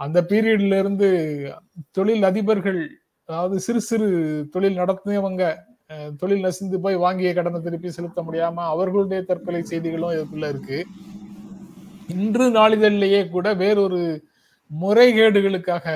[0.00, 1.08] அந்த பீரியட்ல இருந்து
[1.90, 2.80] தொழில் அதிபர்கள்
[3.28, 4.08] அதாவது சிறு சிறு
[4.52, 5.42] தொழில் நடத்தினவங்க
[6.16, 10.78] தொழில் நசிந்து போய் வாங்கிய கடனை திருப்பி செலுத்த முடியாம அவர்களுடைய தற்கொலை செய்திகளும் இதுக்குள்ள இருக்கு.
[12.08, 14.00] இன்று நாளிதழிலேயே கூட வேறொரு
[14.70, 15.86] முறைகேடுகளுக்காக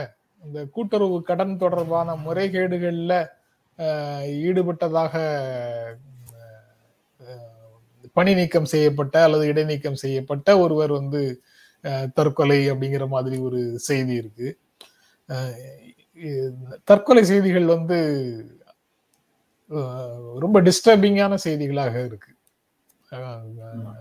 [0.44, 3.14] இந்த கூட்டுறவு கடன் தொடர்பான முறைகேடுகள்ல
[4.48, 5.14] ஈடுபட்டதாக
[8.16, 11.20] பணி நீக்கம் செய்யப்பட்ட அல்லது இடைநீக்கம் செய்யப்பட்ட ஒருவர் வந்து
[12.14, 14.48] தற்கொலை அப்படிங்கிற மாதிரி ஒரு செய்தி இருக்கு.
[16.84, 17.98] தற்கொலை செய்திகள் வந்து
[20.44, 22.30] ரொம்ப டிஸ்டர்பிங்கான செய்திகளாக இருக்கு.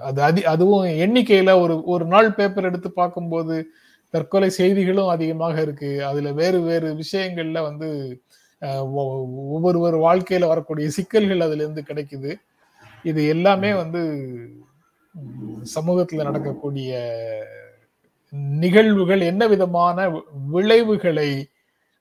[0.08, 3.55] அது அதி அதுவும் எண்ணிக்கையில ஒரு ஒரு நாள் பேப்பர் எடுத்து பார்க்கும்போது
[4.14, 5.91] தற்கொலை செய்திகளும் அதிகமாக இருக்கு.
[6.10, 7.89] அதுல வேறு வேறு விஷயங்கள்ல வந்து
[9.55, 12.32] ஒவ்வொருவர் வாழ்க்கையில வரக்கூடிய சிக்கல்கள் அதுல இருந்து கிடைக்குது.
[13.05, 14.01] இது எல்லாமே வந்து
[15.76, 16.91] சமூகத்துல நடக்கக்கூடிய
[18.64, 19.97] நிகழ்வுகள் என்ன விதமான
[20.55, 21.30] விளைவுகளை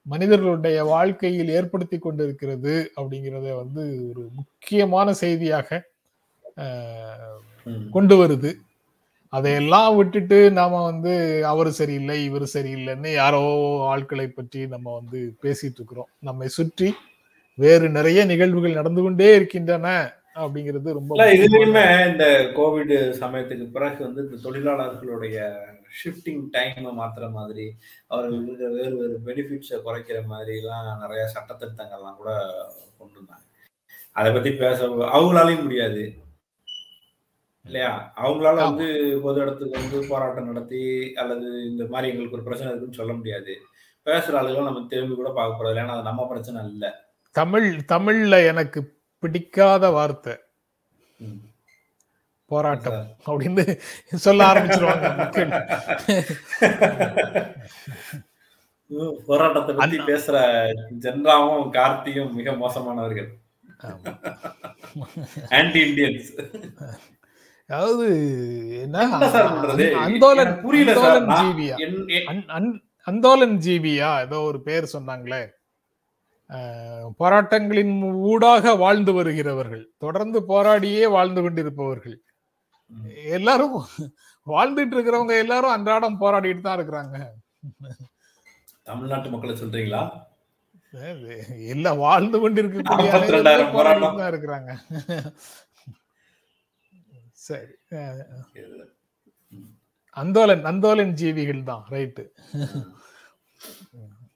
[0.06, 5.68] மனிதர்களுடைய வாழ்க்கையில் ஏற்படுத்தி கொண்டிருக்கிறது அப்படிங்கிறத வந்து ஒரு முக்கியமான செய்தியாக.
[7.94, 8.52] கொண்டு வருது.
[9.32, 11.12] அதையெல்லாம் விட்டுட்டு நாம வந்து
[11.52, 13.40] அவர் சரியில்லை இவர் சரியில்லைன்னு யாரோ
[13.92, 16.10] ஆட்களை பற்றி நம்ம வந்து பேசிட்டு இருக்கிறோம்.
[16.28, 16.88] நம்மை சுற்றி
[17.58, 19.88] வேறு நிறைய நிகழ்வுகள் நடந்து கொண்டே இருக்கின்றன
[20.42, 22.24] அப்படிங்கிறது ரொம்ப இதுலயுமே இந்த
[22.56, 25.38] கோவிட் சமயத்துக்கு பிறகு வந்து இந்த தொழிலாளர்களுடைய
[26.00, 27.66] ஷிஃப்டிங் டைம் மாத்துற மாதிரி
[28.12, 32.30] அவர்களுக்கு வேறு வேறு பெனிஃபிட்ஸை குறைக்கிற மாதிரி எல்லாம் நிறைய சட்டத்திருத்தங்கள்லாம் கூட
[32.98, 33.44] கொண்டு வந்தாங்க.
[34.18, 34.78] அதை பத்தி பேச
[35.16, 36.04] அவங்களாலையும் முடியாது.
[37.66, 37.92] இல்லையா?
[38.22, 38.56] அவங்களால.
[38.68, 38.86] வந்து
[39.24, 40.82] பொது இடத்துக்கு வந்து போராட்டம் நடத்தி
[41.22, 43.54] அல்லது இந்த மாதிரி எங்களுக்கு ஒரு பிரச்சனை இருக்குன்னு சொல்ல முடியாது.
[44.06, 46.86] பேசுற ஆளுகளும் நம்ம திரும்பி கூட பார்க்க போறது ஏன்னா அது நம்ம பிரச்சனை இல்ல
[47.36, 48.80] தமிழ் தமிழ்ல எனக்கு
[49.22, 50.34] பிடிக்காத வார்த்தை.
[52.50, 53.62] போராட்டம் அப்படின்னு
[54.24, 55.06] சொல்ல ஆரம்பிச்சிருவாங்க
[59.28, 59.98] போராட்டத்தை பத்தி.
[60.10, 60.36] பேசுற
[61.04, 63.28] ஜென்ராவும் கார்த்தியும் மிக மோசமானவர்கள்.
[65.58, 66.30] ஆன்டி இந்தியன்ஸ்
[67.70, 68.06] அதாவது
[70.06, 71.16] அந்தோலன் புரியல சார்.
[73.10, 74.10] அந்தோலன் ஜீவியா?
[74.26, 75.42] ஏதோ ஒரு பேர் சொன்னாங்களே.
[77.20, 77.94] போராட்டங்களின்
[78.30, 82.16] ஊடாக வாழ்ந்து வருகிறவர்கள் தொடர்ந்து போராடியே வாழ்ந்து கொண்டிருப்பவர்கள்.
[83.38, 83.76] எல்லாரும்
[84.46, 87.16] வாழ்ந்துட்டு இருக்கிறவங்க எல்லாரும் அன்றாடம் போராடிட்டு தான் இருக்கிறாங்க.
[88.90, 90.02] தமிழ்நாட்டு மக்களை சொல்றீங்களா?
[91.74, 93.08] எல்லாம் வாழ்ந்து கொண்டிருக்கக்கூடிய
[94.32, 94.70] இருக்கிறாங்க.
[97.46, 97.72] சரி.
[100.16, 102.24] அந்தோலன் அந்தோலன் ஜீவிகள் தான் ரைட்டு.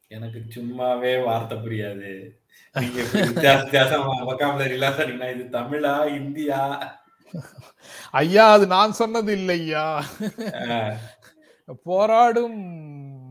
[0.09, 2.11] எனக்கு சும்மாவே வார்த்தை புரியாது.
[5.33, 6.61] இது தமிழா இந்தியா?
[8.15, 9.85] ஐயா அது நான் சொன்னது இல்லை ஐயா
[10.67, 10.95] அஹ்,
[11.87, 12.59] போராடும்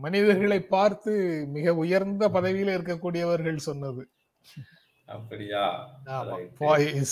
[0.00, 1.12] மனிதர்களை பார்த்து
[1.52, 4.02] மிக உயர்ந்த பதவியில இருக்கக்கூடியவர்கள் சொன்னது.
[5.10, 5.62] அப்படியா?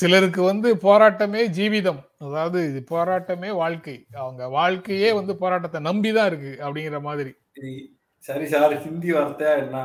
[0.01, 2.01] சிலருக்கு வந்து போராட்டமே ஜீவிதம்.
[2.19, 3.97] அதாவது இது போராட்டமே வாழ்க்கை.
[4.17, 7.33] அவங்க வாழ்க்கையே வந்து போராட்டத்தை நம்பிதான் இருக்கு அப்படிங்கிற மாதிரி.
[8.25, 9.79] சரி சார் ஹிந்தி வார்த்தையா என்ன?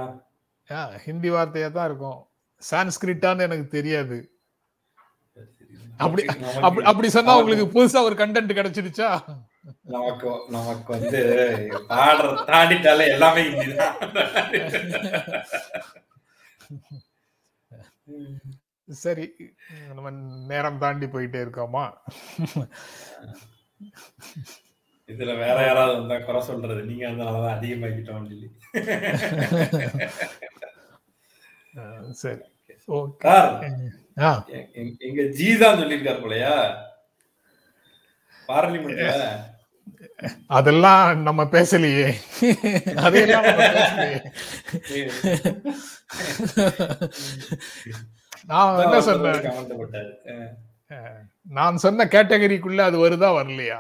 [1.05, 2.19] ஹிந்தி வார்த்தையா தான் இருக்கும்.
[2.61, 4.17] சான்ஸ்கிரிட்டான்னு எனக்கு தெரியாது.
[5.99, 6.23] அப்படி
[6.83, 9.09] அப்படி சொன்னா உங்களுக்கு புதுசா ஒரு கண்டென்ட் கிடைச்சிருச்சா?
[9.87, 11.19] நமக்கு நமக்கு வந்து
[11.89, 13.95] பாடுற தாண்டிட்டாலே எல்லாமே ஹிந்தி தான்.
[18.87, 19.33] சரி
[19.93, 20.09] நம்ம
[20.47, 21.93] நேரம் தாண்டி போயிட்டே இருக்கோமா?
[25.07, 26.83] இதுல வேற யாராவது வந்தா குறை சொல்றது.
[26.83, 28.49] நீங்க அதனாலதான் அதிகமாக்கிட்டோம் சொல்லி.
[31.77, 32.41] ஆ, சரி.
[32.87, 33.15] ஓகே.
[33.21, 33.63] சார்
[34.19, 34.45] ஆ.
[34.47, 36.55] எ- எ- எங்க ஜி தான் சொல்லியிருக்காரு போலயா?
[38.47, 39.52] பார்லிமெண்ட்ல
[40.49, 42.07] அதெல்லாம் நம்ம பேசலையே.
[48.49, 49.41] நான் என்ன சொன்னேன்?
[51.49, 53.79] நான் சொன்ன கேட்டகரிக்குள்ள அது வருதா வரலையா?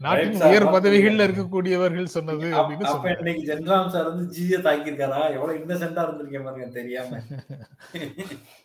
[0.00, 0.36] நாட்டின்.
[0.44, 2.84] உயர் பதவிகள்ல இருக்கக்கூடியவர்கள் சொன்னது அப்படின்னு
[3.16, 5.20] இன்னைக்கு ஜென்ராம் சார் வந்து ஜிய தாக்கியிருக்காரா?
[5.34, 7.20] எவ்வளவு இன்னசென்டா இருந்திருக்கேன் பாருங்க தெரியாம.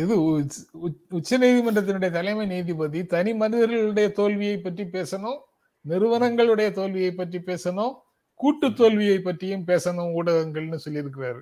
[0.00, 0.14] இது
[1.10, 5.40] உச்ச நீதிமன்றத்தினுடைய தலைமை நீதிபதி தனி மனிதர்களுடைய தோல்வியை பற்றி பேசணும்
[5.88, 7.94] நிறுவனங்களுடைய தோல்வியை பற்றி பேசணும்
[8.34, 11.40] கூட்டு தோல்வியை பற்றியும் பேசணும் ஊடகங்கள்னு சொல்லியிருக்கிறாரு.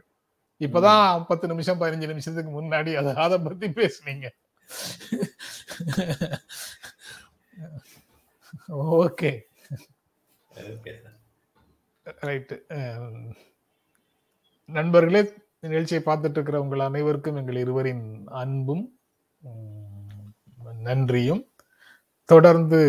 [0.61, 4.29] இப்பதான் பத்து நிமிஷம் பதினஞ்சு நிமிஷத்துக்கு முன்னாடி அதை அதை பத்தி பேசுனீங்க.
[9.03, 9.41] ஓகே.
[12.21, 12.57] ரைட்டு.
[14.65, 15.33] நண்பர்களே
[15.67, 18.05] நிகழ்ச்சியை பார்த்துட்டு இருக்கிற உங்கள் அனைவருக்கும் எங்கள் இருவரின்
[18.43, 18.85] அன்பும்
[20.89, 21.43] நன்றியும்.
[22.33, 22.81] தொடர்ந்து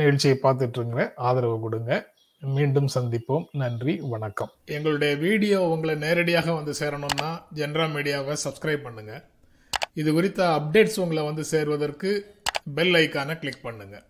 [0.00, 1.92] நிகழ்ச்சியை பார்த்துட்டு இருங்க ஆதரவு கொடுங்க.
[2.42, 3.44] மீண்டும் சந்திப்போம்.
[3.62, 4.50] நன்றி வணக்கம்.
[4.76, 9.14] எங்களுடைய வீடியோ உங்களை நேரடியாக வந்து சேரணும்னா ஜென்ரா மீடியாவை சப்ஸ்கிரைப் பண்ணுங்க.
[10.00, 12.10] இது குறித்த அப்டேட்ஸ் உங்களை வந்து சேர்வதற்கு
[12.78, 14.04] பெல் ஐக்கானை கிளிக் பண்ணுங்கள்